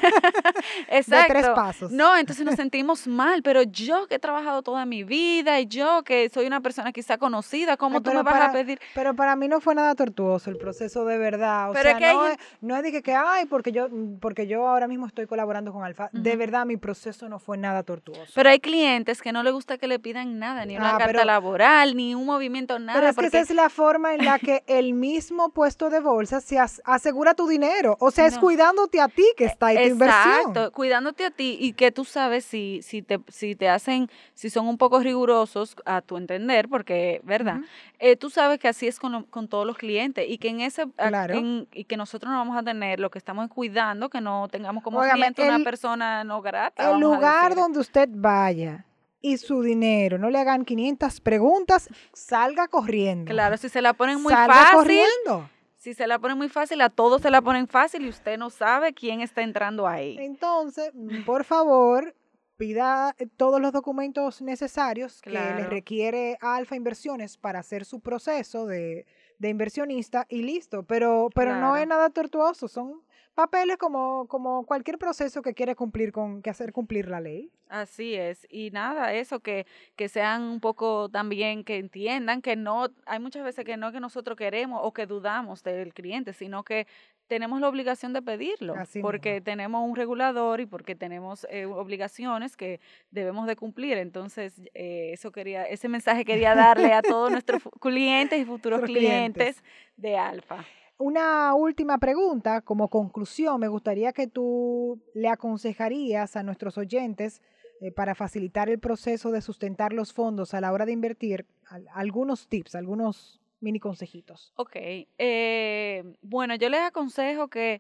exacto. 0.90 1.34
tres 1.34 1.50
pasos. 1.50 1.92
No, 1.92 2.18
entonces 2.18 2.46
nos 2.46 2.56
sentimos 2.56 3.08
mal, 3.08 3.42
pero 3.44 3.64
yo 3.64 4.08
que 4.08 4.16
he 4.16 4.20
trabajado 4.20 4.62
toda 4.62 4.86
mi 4.86 5.04
vida 5.04 5.60
y 5.60 5.68
yo 5.68 6.04
que 6.04 6.30
soy 6.30 6.46
una 6.48 6.62
persona 6.62 6.92
quizá 6.92 7.18
conocida, 7.18 7.78
¿cómo 7.78 7.98
Ay, 7.98 8.04
tú 8.04 8.14
me 8.14 8.24
vas 8.24 8.50
a 8.50 8.52
pedir? 8.52 8.80
Pero 8.94 9.16
para 9.16 9.36
mí 9.36 9.48
no 9.48 9.62
fue 9.62 9.76
nada 9.76 9.96
tortuoso 9.96 10.50
el 10.50 10.58
proceso 10.58 11.06
de 11.06 11.18
verdad. 11.18 11.70
O 11.70 11.74
Pero 11.74 11.90
es 11.90 11.94
sea, 11.94 11.98
que 12.00 12.06
hay 12.06 12.16
no, 12.16 12.28
es, 12.28 12.38
no 12.62 12.76
es 12.76 12.84
de 12.84 12.92
que, 12.92 13.02
que, 13.02 13.14
ay, 13.14 13.46
porque 13.46 13.72
yo, 13.72 13.88
porque 14.20 14.48
yo 14.48 14.68
ahora 14.68 14.88
mismo 14.88 14.97
estoy 15.06 15.28
colaborando 15.28 15.72
con 15.72 15.84
Alfa. 15.84 16.10
De 16.12 16.32
Ujú. 16.32 16.40
verdad, 16.40 16.66
mi 16.66 16.78
proceso 16.78 17.30
no 17.30 17.38
fue 17.38 17.58
nada 17.58 17.84
tortuoso. 17.84 18.32
Pero 18.34 18.50
hay 18.50 18.60
clientes 18.60 19.22
que 19.22 19.32
no 19.32 19.44
les 19.44 19.54
gusta 19.54 19.78
que 19.78 19.88
le 19.88 20.00
pidan 20.00 20.40
nada, 20.40 20.66
ni 20.66 20.76
una 20.78 20.96
Ah, 20.96 20.98
carta 20.98 21.06
pero- 21.14 21.26
laboral, 21.26 21.96
ni 21.96 22.16
un 22.16 22.26
movimiento, 22.26 22.80
nada. 22.80 22.98
Pero 23.00 23.10
es 23.10 23.16
que 23.16 23.22
porque- 23.22 23.40
esa 23.40 23.54
es 23.54 23.56
la 23.56 23.70
forma 23.70 24.16
en 24.16 24.26
la 24.26 24.40
que 24.40 24.64
el 24.68 24.94
mismo 24.94 25.50
puesto 25.50 25.90
de 25.90 26.00
bolsa 26.00 26.42
se 26.42 26.58
as- 26.58 26.82
asegura 26.86 27.36
tu 27.36 27.48
dinero. 27.48 27.98
O 28.00 28.10
sea, 28.10 28.26
es 28.26 28.36
No. 28.36 28.42
cuidándote 28.42 29.00
a 29.02 29.08
ti 29.10 29.26
que 29.38 29.46
está 29.46 29.68
ahí 29.68 29.76
tu 29.78 29.94
inversión. 29.94 30.34
Exacto, 30.40 30.72
cuidándote 30.72 31.26
a 31.26 31.32
ti 31.32 31.58
y 31.60 31.74
que 31.74 31.92
tú 31.92 32.06
sabes 32.06 32.46
si, 32.46 32.80
si, 32.82 33.02
te, 33.02 33.20
si 33.28 33.56
te 33.56 33.70
hacen, 33.70 34.10
si 34.34 34.50
son 34.50 34.68
un 34.68 34.78
poco 34.78 35.00
rigurosos 35.00 35.76
a 35.86 36.02
tu 36.02 36.18
entender, 36.18 36.70
porque, 36.70 37.22
¿verdad? 37.24 37.58
Ujú. 37.58 37.66
Eh, 38.00 38.16
tú 38.16 38.30
sabes 38.30 38.60
que 38.60 38.68
así 38.68 38.88
es 38.88 39.00
con, 39.00 39.12
lo- 39.12 39.26
con 39.26 39.48
todos 39.48 39.66
los 39.66 39.78
clientes 39.78 40.26
y 40.28 40.38
que 40.38 40.50
en 40.50 40.62
ese 40.62 40.86
Claro. 40.96 41.34
en- 41.34 41.68
y 41.74 41.84
que 41.86 41.98
nosotros 41.98 42.32
no 42.32 42.38
vamos 42.38 42.56
a 42.56 42.64
tener 42.64 43.00
lo 43.00 43.10
que 43.10 43.18
estamos 43.18 43.46
es 43.46 43.52
cuidando 43.52 44.10
que 44.10 44.22
no 44.22 44.48
tengamos 44.50 44.84
como 44.92 45.12
cliente 45.12 45.44
una 45.44 45.56
el- 45.58 45.64
persona 45.64 46.24
no 46.24 46.42
grata. 46.42 46.92
El 46.92 47.00
lugar 47.00 47.56
donde 47.56 47.80
usted 47.80 48.10
vaya 48.12 48.86
y 49.22 49.38
su 49.38 49.62
dinero 49.62 50.18
no 50.18 50.30
le 50.30 50.40
hagan 50.40 50.64
500 50.64 51.20
preguntas, 51.22 51.90
salga 52.14 52.68
corriendo. 52.68 53.30
Claro, 53.32 53.58
si 53.58 53.70
se 53.70 53.82
la 53.82 53.94
ponen 53.94 54.22
muy 54.22 54.34
salga 54.34 54.54
fácil, 54.54 54.76
corriendo. 54.78 55.50
si 55.76 55.94
se 55.94 56.06
la 56.08 56.20
ponen 56.20 56.38
muy 56.38 56.50
fácil, 56.50 56.80
a 56.82 56.90
todos 56.90 57.22
se 57.22 57.30
la 57.32 57.42
ponen 57.42 57.68
fácil 57.68 58.06
y 58.06 58.10
usted 58.10 58.38
no 58.38 58.50
sabe 58.50 58.94
quién 58.94 59.22
está 59.22 59.42
entrando 59.42 59.88
ahí. 59.88 60.18
Entonces, 60.20 60.92
mm, 60.94 61.24
por 61.26 61.44
favor, 61.44 62.14
pida 62.58 63.14
eh, 63.20 63.28
todos 63.38 63.60
los 63.62 63.72
documentos 63.72 64.42
necesarios 64.42 65.22
que 65.22 65.30
le 65.32 65.66
requiere 65.68 66.38
Alfa 66.42 66.76
Inversiones 66.76 67.38
para 67.38 67.60
hacer 67.60 67.86
su 67.86 68.00
proceso 68.00 68.66
de, 68.66 69.06
de 69.40 69.50
inversionista 69.50 70.26
y 70.30 70.42
listo. 70.42 70.84
Pero, 70.84 71.30
pero 71.36 71.56
no 71.56 71.76
es 71.76 71.88
nada 71.88 72.10
tortuoso, 72.10 72.68
son 72.68 73.02
papeles 73.38 73.78
como, 73.78 74.28
como 74.28 74.66
cualquier 74.66 74.98
proceso 74.98 75.44
que 75.44 75.54
quiere 75.54 75.76
cumplir 75.76 76.12
con, 76.12 76.42
que 76.42 76.50
hacer 76.50 76.74
cumplir 76.74 77.08
la 77.08 77.22
ley. 77.22 77.52
Así 77.70 78.16
es. 78.16 78.48
Y 78.50 78.72
nada, 78.72 79.14
eso, 79.14 79.42
que, 79.42 79.68
que 79.96 80.10
sean 80.10 80.42
un 80.42 80.60
poco 80.60 81.08
también, 81.08 81.64
que 81.64 81.78
entiendan 81.78 82.42
que 82.42 82.56
no, 82.56 82.88
hay 83.06 83.20
muchas 83.20 83.44
veces 83.44 83.64
que 83.64 83.78
no 83.78 83.92
que 83.92 84.00
nosotros 84.00 84.36
queremos 84.36 84.80
o 84.84 84.92
que 84.92 85.06
dudamos 85.06 85.62
del 85.62 85.94
cliente, 85.94 86.34
sino 86.34 86.64
que 86.64 86.88
tenemos 87.28 87.62
la 87.62 87.70
obligación 87.70 88.12
de 88.12 88.24
pedirlo, 88.24 88.74
Así 88.74 89.02
porque 89.04 89.34
mismo. 89.34 89.44
tenemos 89.44 89.88
un 89.88 89.96
regulador 89.96 90.60
y 90.60 90.66
porque 90.66 90.96
tenemos 90.96 91.46
eh, 91.52 91.68
obligaciones 91.68 92.58
que 92.58 92.80
debemos 93.12 93.46
de 93.46 93.56
cumplir. 93.56 94.00
Entonces, 94.00 94.60
eh, 94.74 95.12
eso 95.14 95.32
quería, 95.32 95.64
ese 95.66 95.90
mensaje 95.90 96.26
quería 96.26 96.56
darle 96.56 96.92
a 96.92 97.04
todos 97.04 97.30
nuestros 97.32 97.62
clientes 97.80 98.42
y 98.42 98.46
futuros 98.46 98.82
clientes 98.82 99.64
de 99.96 100.18
Alfa. 100.18 100.66
Una 101.00 101.54
última 101.54 102.00
pregunta, 102.00 102.62
como 102.62 102.90
conclusión, 102.90 103.60
me 103.60 103.68
gustaría 103.68 104.14
que 104.14 104.26
tú 104.28 105.00
le 105.14 105.28
aconsejarías 105.30 106.36
a 106.36 106.44
nuestros 106.44 106.78
oyentes 106.78 107.42
eh, 107.82 107.92
para 107.92 108.16
facilitar 108.16 108.70
el 108.70 108.80
proceso 108.80 109.30
de 109.32 109.42
sustentar 109.42 109.94
los 109.94 110.12
fondos 110.12 110.56
a 110.56 110.62
la 110.62 110.72
hora 110.72 110.86
de 110.88 110.94
invertir 110.94 111.46
al- 111.70 111.86
algunos 111.94 112.48
tips, 112.48 112.74
algunos 112.74 113.40
mini 113.60 113.80
consejitos. 113.80 114.54
Ok, 114.56 114.76
eh, 115.20 116.04
bueno, 116.24 116.56
yo 116.56 116.70
les 116.70 116.82
aconsejo 116.82 117.48
que, 117.48 117.80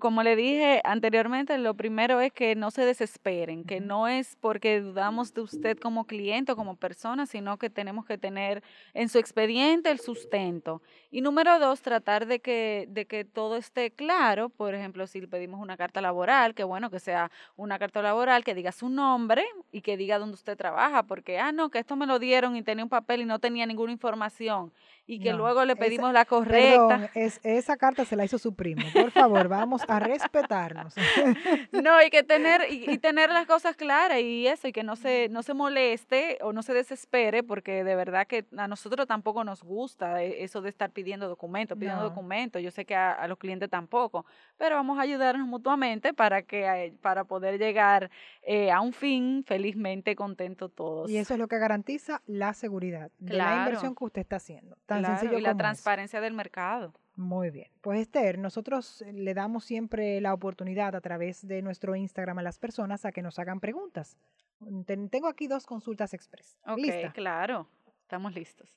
como 0.00 0.22
le 0.22 0.34
dije 0.34 0.80
anteriormente, 0.84 1.58
lo 1.58 1.74
primero 1.74 2.20
es 2.22 2.32
que 2.32 2.54
no 2.54 2.70
se 2.70 2.86
desesperen, 2.86 3.64
que 3.64 3.80
no 3.80 4.08
es 4.08 4.36
porque 4.40 4.80
dudamos 4.80 5.34
de 5.34 5.42
usted 5.42 5.78
como 5.78 6.06
cliente 6.06 6.52
o 6.52 6.56
como 6.56 6.76
persona, 6.76 7.26
sino 7.26 7.58
que 7.58 7.68
tenemos 7.68 8.06
que 8.06 8.16
tener 8.16 8.62
en 8.94 9.08
su 9.10 9.18
expediente 9.18 9.90
el 9.90 10.00
sustento. 10.00 10.80
Y 11.10 11.20
número 11.20 11.58
dos, 11.58 11.82
tratar 11.82 12.26
de 12.26 12.40
que, 12.40 12.86
de 12.88 13.04
que 13.06 13.24
todo 13.26 13.56
esté 13.56 13.90
claro, 13.90 14.48
por 14.48 14.74
ejemplo, 14.74 15.06
si 15.06 15.20
le 15.20 15.28
pedimos 15.28 15.60
una 15.60 15.76
carta 15.76 16.00
laboral, 16.00 16.54
que 16.54 16.64
bueno, 16.64 16.90
que 16.90 16.98
sea 16.98 17.30
una 17.56 17.78
carta 17.78 18.00
laboral 18.00 18.42
que 18.42 18.54
diga 18.54 18.72
su 18.72 18.88
nombre 18.88 19.44
y 19.70 19.82
que 19.82 19.96
diga 19.98 20.18
dónde 20.18 20.34
usted 20.34 20.56
trabaja, 20.56 21.02
porque, 21.02 21.38
ah, 21.38 21.52
no, 21.52 21.68
que 21.70 21.78
esto 21.78 21.94
me 21.94 22.06
lo 22.06 22.18
dieron 22.18 22.56
y 22.56 22.62
tenía 22.62 22.84
un 22.84 22.90
papel 22.90 23.20
y 23.20 23.24
no 23.26 23.38
tenía 23.38 23.66
ninguna 23.66 23.92
información 23.92 24.72
y 25.06 25.20
que 25.20 25.32
No, 25.32 25.38
luego 25.38 25.64
le 25.66 25.74
esa- 25.74 25.80
pedimos 25.80 26.12
la 26.14 26.24
correcta. 26.24 26.88
Perdón, 26.88 27.10
es, 27.14 27.38
esa 27.42 27.76
carta 27.76 28.06
se 28.06 28.16
la 28.16 28.24
hizo 28.24 28.38
su 28.38 28.54
primo. 28.54 28.82
Por 28.94 29.10
favor, 29.10 29.48
vamos 29.48 29.73
vamos 29.74 29.90
a 29.90 29.98
respetarnos. 29.98 30.94
no, 31.72 31.94
hay 31.94 32.10
que 32.10 32.22
tener, 32.22 32.66
y, 32.70 32.98
tener 32.98 33.30
las 33.30 33.46
cosas 33.46 33.76
claras 33.76 34.20
y 34.20 34.46
eso, 34.46 34.68
y 34.68 34.72
que 34.72 34.82
no 34.82 34.96
se, 34.96 35.28
no 35.30 35.42
se 35.42 35.54
moleste 35.54 36.38
o 36.42 36.52
no 36.52 36.62
se 36.62 36.72
desespere, 36.72 37.42
porque 37.42 37.84
de 37.84 37.96
verdad 37.96 38.26
que 38.26 38.44
a 38.56 38.68
nosotros 38.68 39.06
tampoco 39.06 39.44
nos 39.44 39.62
gusta 39.62 40.22
e, 40.22 40.44
eso 40.44 40.60
de 40.60 40.68
estar 40.68 40.90
pidiendo 40.90 41.28
documentos, 41.28 41.76
pidiendo 41.76 42.02
documentos. 42.02 42.62
Yo 42.62 42.70
sé 42.70 42.84
que 42.84 42.94
a, 42.94 43.26
los 43.26 43.38
clientes 43.38 43.68
tampoco, 43.68 44.24
pero 44.56 44.76
vamos 44.76 44.98
a 44.98 45.02
ayudarnos 45.02 45.46
mutuamente 45.46 46.14
para 46.14 46.42
que 46.42 46.64
eh, 46.64 46.94
para 47.00 47.24
poder 47.24 47.58
llegar 47.58 48.10
eh, 48.42 48.70
a 48.70 48.80
un 48.80 48.92
fin 48.92 49.44
felizmente 49.44 50.14
contentos 50.14 50.72
todos. 50.74 51.10
Y 51.10 51.16
eso 51.16 51.34
es 51.34 51.40
lo 51.40 51.48
que 51.48 51.58
garantiza 51.58 52.22
la 52.26 52.54
seguridad 52.54 53.10
de 53.18 53.34
la 53.34 53.58
inversión 53.58 53.94
que 53.94 54.04
usted 54.04 54.22
está 54.22 54.36
haciendo. 54.36 54.76
Tan 54.86 55.04
sencillo 55.04 55.38
y 55.38 55.42
la 55.42 55.56
transparencia 55.56 56.20
del 56.20 56.34
mercado. 56.34 56.92
Muy 57.16 57.50
bien. 57.50 57.70
Pues 57.80 58.00
Esther, 58.00 58.38
nosotros 58.38 59.02
eh, 59.02 59.12
le 59.12 59.34
damos 59.34 59.64
siempre 59.64 60.20
la 60.20 60.34
oportunidad 60.34 60.96
a 60.96 61.00
través 61.00 61.46
de 61.46 61.62
nuestro 61.62 61.94
Instagram 61.94 62.38
a 62.38 62.42
las 62.42 62.58
personas 62.58 63.04
a 63.04 63.12
que 63.12 63.22
nos 63.22 63.38
hagan 63.38 63.60
preguntas. 63.60 64.16
Mm, 64.60 65.06
tengo 65.10 65.28
aquí 65.28 65.46
dos 65.46 65.66
consultas 65.66 66.12
express. 66.12 66.58
Ok, 66.66 67.12
claro. 67.14 67.68
Estamos 68.02 68.34
listos. 68.34 68.68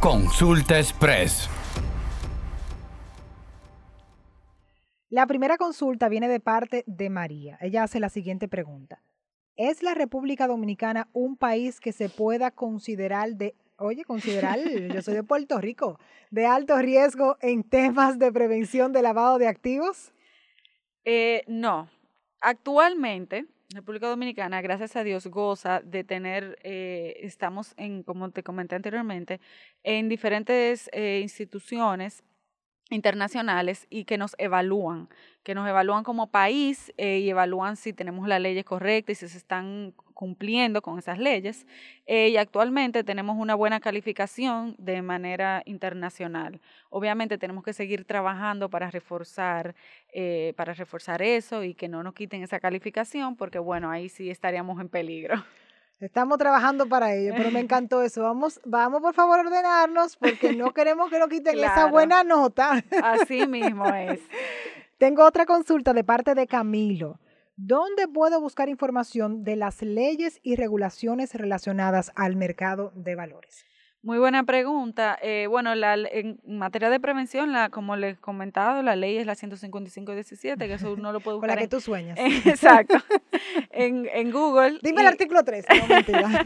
Consulta 0.00 0.78
express. 0.78 1.48
La 5.08 5.26
primera 5.26 5.56
consulta 5.56 6.08
viene 6.08 6.28
de 6.28 6.40
parte 6.40 6.82
de 6.86 7.08
María. 7.08 7.56
Ella 7.60 7.84
hace 7.84 8.00
la 8.00 8.08
siguiente 8.08 8.48
pregunta. 8.48 9.00
¿Es 9.56 9.82
la 9.82 9.94
República 9.94 10.46
Dominicana 10.46 11.08
un 11.12 11.36
país 11.36 11.80
que 11.80 11.92
se 11.92 12.08
pueda 12.08 12.50
considerar 12.50 13.36
de 13.36 13.54
oye, 13.78 14.04
considerar, 14.04 14.58
yo 14.58 15.02
soy 15.02 15.14
de 15.14 15.22
Puerto 15.22 15.60
Rico, 15.60 15.98
de 16.30 16.46
alto 16.46 16.76
riesgo 16.78 17.36
en 17.40 17.62
temas 17.62 18.18
de 18.18 18.32
prevención 18.32 18.92
de 18.92 19.02
lavado 19.02 19.38
de 19.38 19.48
activos? 19.48 20.12
Eh, 21.04 21.44
no. 21.46 21.88
Actualmente, 22.40 23.46
República 23.70 24.08
Dominicana, 24.08 24.60
gracias 24.60 24.94
a 24.96 25.04
Dios, 25.04 25.26
goza 25.26 25.80
de 25.80 26.04
tener, 26.04 26.58
eh, 26.62 27.16
estamos 27.22 27.74
en, 27.76 28.02
como 28.02 28.30
te 28.30 28.42
comenté 28.42 28.76
anteriormente, 28.76 29.40
en 29.82 30.08
diferentes 30.08 30.88
eh, 30.92 31.20
instituciones 31.22 32.22
internacionales 32.90 33.86
y 33.90 34.04
que 34.04 34.16
nos 34.18 34.34
evalúan, 34.38 35.08
que 35.42 35.54
nos 35.54 35.68
evalúan 35.68 36.04
como 36.04 36.28
país 36.28 36.92
eh, 36.96 37.18
y 37.18 37.30
evalúan 37.30 37.76
si 37.76 37.92
tenemos 37.92 38.28
las 38.28 38.40
leyes 38.40 38.64
correctas 38.64 39.12
y 39.12 39.26
si 39.26 39.28
se 39.28 39.38
están 39.38 39.92
cumpliendo 40.14 40.82
con 40.82 40.98
esas 40.98 41.18
leyes. 41.18 41.66
Eh, 42.06 42.30
y 42.30 42.36
actualmente 42.36 43.04
tenemos 43.04 43.36
una 43.38 43.54
buena 43.54 43.80
calificación 43.80 44.74
de 44.78 45.02
manera 45.02 45.62
internacional. 45.66 46.60
Obviamente 46.88 47.38
tenemos 47.38 47.64
que 47.64 47.72
seguir 47.72 48.04
trabajando 48.04 48.70
para 48.70 48.90
reforzar, 48.90 49.74
eh, 50.12 50.54
para 50.56 50.72
reforzar 50.72 51.22
eso 51.22 51.64
y 51.64 51.74
que 51.74 51.88
no 51.88 52.02
nos 52.02 52.14
quiten 52.14 52.42
esa 52.42 52.60
calificación, 52.60 53.36
porque 53.36 53.58
bueno, 53.58 53.90
ahí 53.90 54.08
sí 54.08 54.30
estaríamos 54.30 54.80
en 54.80 54.88
peligro. 54.88 55.34
Estamos 56.00 56.36
trabajando 56.36 56.86
para 56.86 57.14
ello, 57.14 57.32
pero 57.36 57.50
me 57.50 57.60
encantó 57.60 58.02
eso. 58.02 58.22
Vamos, 58.22 58.60
vamos 58.64 59.00
por 59.00 59.14
favor 59.14 59.38
a 59.38 59.42
ordenarnos 59.42 60.16
porque 60.16 60.54
no 60.54 60.72
queremos 60.72 61.10
que 61.10 61.18
nos 61.18 61.28
quiten 61.28 61.58
esa 61.58 61.86
buena 61.86 62.22
nota. 62.22 62.84
Así 63.02 63.46
mismo 63.46 63.86
es. 63.94 64.20
Tengo 64.98 65.24
otra 65.24 65.46
consulta 65.46 65.92
de 65.92 66.04
parte 66.04 66.34
de 66.34 66.46
Camilo. 66.46 67.18
¿Dónde 67.56 68.06
puedo 68.06 68.40
buscar 68.40 68.68
información 68.68 69.42
de 69.42 69.56
las 69.56 69.80
leyes 69.80 70.40
y 70.42 70.56
regulaciones 70.56 71.34
relacionadas 71.34 72.12
al 72.14 72.36
mercado 72.36 72.92
de 72.94 73.14
valores? 73.14 73.64
Muy 74.02 74.18
buena 74.18 74.44
pregunta. 74.44 75.18
Eh, 75.20 75.46
bueno, 75.48 75.74
la, 75.74 75.94
en 75.94 76.38
materia 76.46 76.90
de 76.90 77.00
prevención, 77.00 77.52
la, 77.52 77.70
como 77.70 77.96
les 77.96 78.16
he 78.16 78.20
comentado, 78.20 78.82
la 78.82 78.94
ley 78.94 79.16
es 79.16 79.26
la 79.26 79.34
155-17, 79.34 80.56
que 80.58 80.74
eso 80.74 80.92
uno 80.92 81.12
lo 81.12 81.20
puede 81.20 81.36
buscar. 81.36 81.50
Con 81.50 81.56
la 81.56 81.62
que 81.62 81.68
tú 81.68 81.80
sueñas. 81.80 82.16
exacto. 82.44 82.94
en, 83.70 84.08
en, 84.12 84.30
Google. 84.30 84.78
Dime 84.82 85.00
el 85.00 85.08
artículo 85.08 85.42
3. 85.42 85.66
No, 85.68 85.86
mentira. 85.88 86.44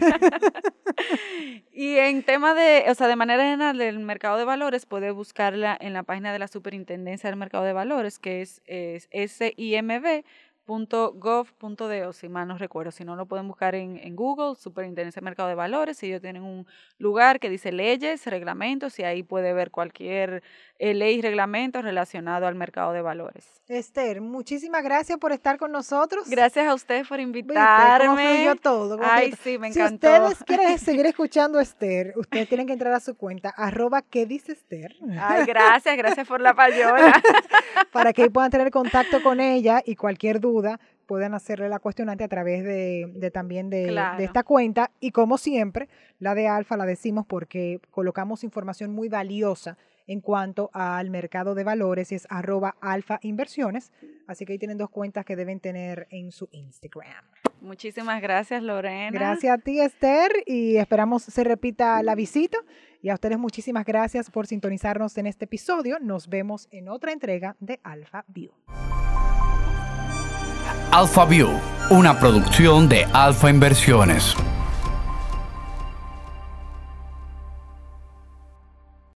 y 1.72 1.96
en 1.96 2.22
tema 2.22 2.54
de, 2.54 2.84
o 2.88 2.94
sea, 2.94 3.08
de 3.08 3.16
manera 3.16 3.42
general 3.42 3.76
del 3.76 3.98
mercado 3.98 4.38
de 4.38 4.44
valores, 4.44 4.86
puede 4.86 5.10
buscarla 5.10 5.76
en 5.78 5.92
la 5.92 6.02
página 6.02 6.32
de 6.32 6.38
la 6.38 6.48
Superintendencia 6.48 7.28
del 7.28 7.38
Mercado 7.38 7.64
de 7.64 7.74
Valores, 7.74 8.18
que 8.18 8.40
es, 8.40 8.62
es 8.64 9.08
SIMB 9.32 10.24
.gov.do, 10.70 12.12
si 12.12 12.28
mal 12.28 12.46
no 12.46 12.56
recuerdo. 12.56 12.92
Si 12.92 13.04
no, 13.04 13.16
lo 13.16 13.26
pueden 13.26 13.48
buscar 13.48 13.74
en, 13.74 13.96
en 13.96 14.14
Google, 14.14 14.54
Superintendencia 14.56 15.20
de 15.20 15.24
Mercado 15.24 15.48
de 15.48 15.56
Valores. 15.56 16.00
Ellos 16.02 16.20
tienen 16.20 16.42
un 16.42 16.66
lugar 16.98 17.40
que 17.40 17.50
dice 17.50 17.72
leyes, 17.72 18.24
reglamentos, 18.26 18.98
y 18.98 19.02
ahí 19.02 19.22
puede 19.22 19.52
ver 19.52 19.70
cualquier 19.70 20.42
eh, 20.78 20.94
ley 20.94 21.18
y 21.18 21.22
reglamento 21.22 21.82
relacionado 21.82 22.46
al 22.46 22.54
mercado 22.54 22.92
de 22.92 23.02
valores. 23.02 23.46
Esther, 23.66 24.20
muchísimas 24.20 24.84
gracias 24.84 25.18
por 25.18 25.32
estar 25.32 25.58
con 25.58 25.72
nosotros. 25.72 26.28
Gracias 26.28 26.68
a 26.68 26.74
ustedes 26.74 27.08
por 27.08 27.18
invitarme. 27.18 28.44
¿Cómo 28.44 28.56
todo? 28.56 28.98
Ay, 29.02 29.34
sí, 29.42 29.58
me 29.58 29.68
encantó. 29.68 30.06
Si 30.06 30.32
ustedes 30.34 30.44
quieren 30.44 30.78
seguir 30.78 31.06
escuchando 31.06 31.58
a 31.58 31.62
Esther, 31.62 32.14
ustedes 32.16 32.48
tienen 32.48 32.66
que 32.66 32.74
entrar 32.74 32.92
a 32.92 33.00
su 33.00 33.16
cuenta, 33.16 33.50
arroba 33.50 34.02
¿qué 34.02 34.26
dice 34.26 34.52
Esther? 34.52 34.94
Ay, 35.18 35.46
gracias, 35.46 35.96
gracias 35.96 36.28
por 36.28 36.40
la 36.40 36.54
payola. 36.54 37.20
Para 37.92 38.12
que 38.12 38.30
puedan 38.30 38.50
tener 38.50 38.70
contacto 38.70 39.22
con 39.22 39.40
ella 39.40 39.82
y 39.84 39.96
cualquier 39.96 40.38
duda 40.40 40.59
puedan 41.06 41.34
hacerle 41.34 41.68
la 41.68 41.78
cuestionante 41.78 42.24
a 42.24 42.28
través 42.28 42.64
de, 42.64 43.30
también 43.32 43.70
de, 43.70 43.86
de, 44.16 44.24
esta 44.24 44.42
cuenta. 44.42 44.90
Y 45.00 45.10
como 45.10 45.38
siempre, 45.38 45.88
la 46.18 46.34
de 46.34 46.48
Alfa 46.48 46.76
la 46.76 46.86
decimos 46.86 47.26
porque 47.26 47.80
colocamos 47.90 48.44
información 48.44 48.92
muy 48.92 49.08
valiosa 49.08 49.76
en 50.10 50.20
cuanto 50.20 50.70
al 50.72 51.08
mercado 51.08 51.54
de 51.54 51.62
valores 51.62 52.10
es 52.10 52.26
arroba 52.30 52.74
alfa 52.80 53.20
inversiones. 53.22 53.92
Así 54.26 54.44
que 54.44 54.54
ahí 54.54 54.58
tienen 54.58 54.76
dos 54.76 54.90
cuentas 54.90 55.24
que 55.24 55.36
deben 55.36 55.60
tener 55.60 56.08
en 56.10 56.32
su 56.32 56.48
Instagram. 56.50 57.24
Muchísimas 57.60 58.20
gracias, 58.20 58.60
Lorena. 58.60 59.16
Gracias 59.16 59.56
a 59.56 59.58
ti, 59.58 59.80
Esther, 59.80 60.32
y 60.46 60.78
esperamos 60.78 61.22
se 61.22 61.44
repita 61.44 62.02
la 62.02 62.16
visita. 62.16 62.58
Y 63.02 63.10
a 63.10 63.14
ustedes 63.14 63.38
muchísimas 63.38 63.84
gracias 63.84 64.32
por 64.32 64.48
sintonizarnos 64.48 65.16
en 65.16 65.26
este 65.26 65.44
episodio. 65.44 65.98
Nos 66.00 66.28
vemos 66.28 66.66
en 66.72 66.88
otra 66.88 67.12
entrega 67.12 67.54
de 67.60 67.78
Alpha 67.84 68.24
View. 68.26 68.50
Alpha 70.92 71.24
View, 71.24 71.48
una 71.90 72.18
producción 72.18 72.88
de 72.88 73.04
Alfa 73.12 73.48
Inversiones. 73.48 74.34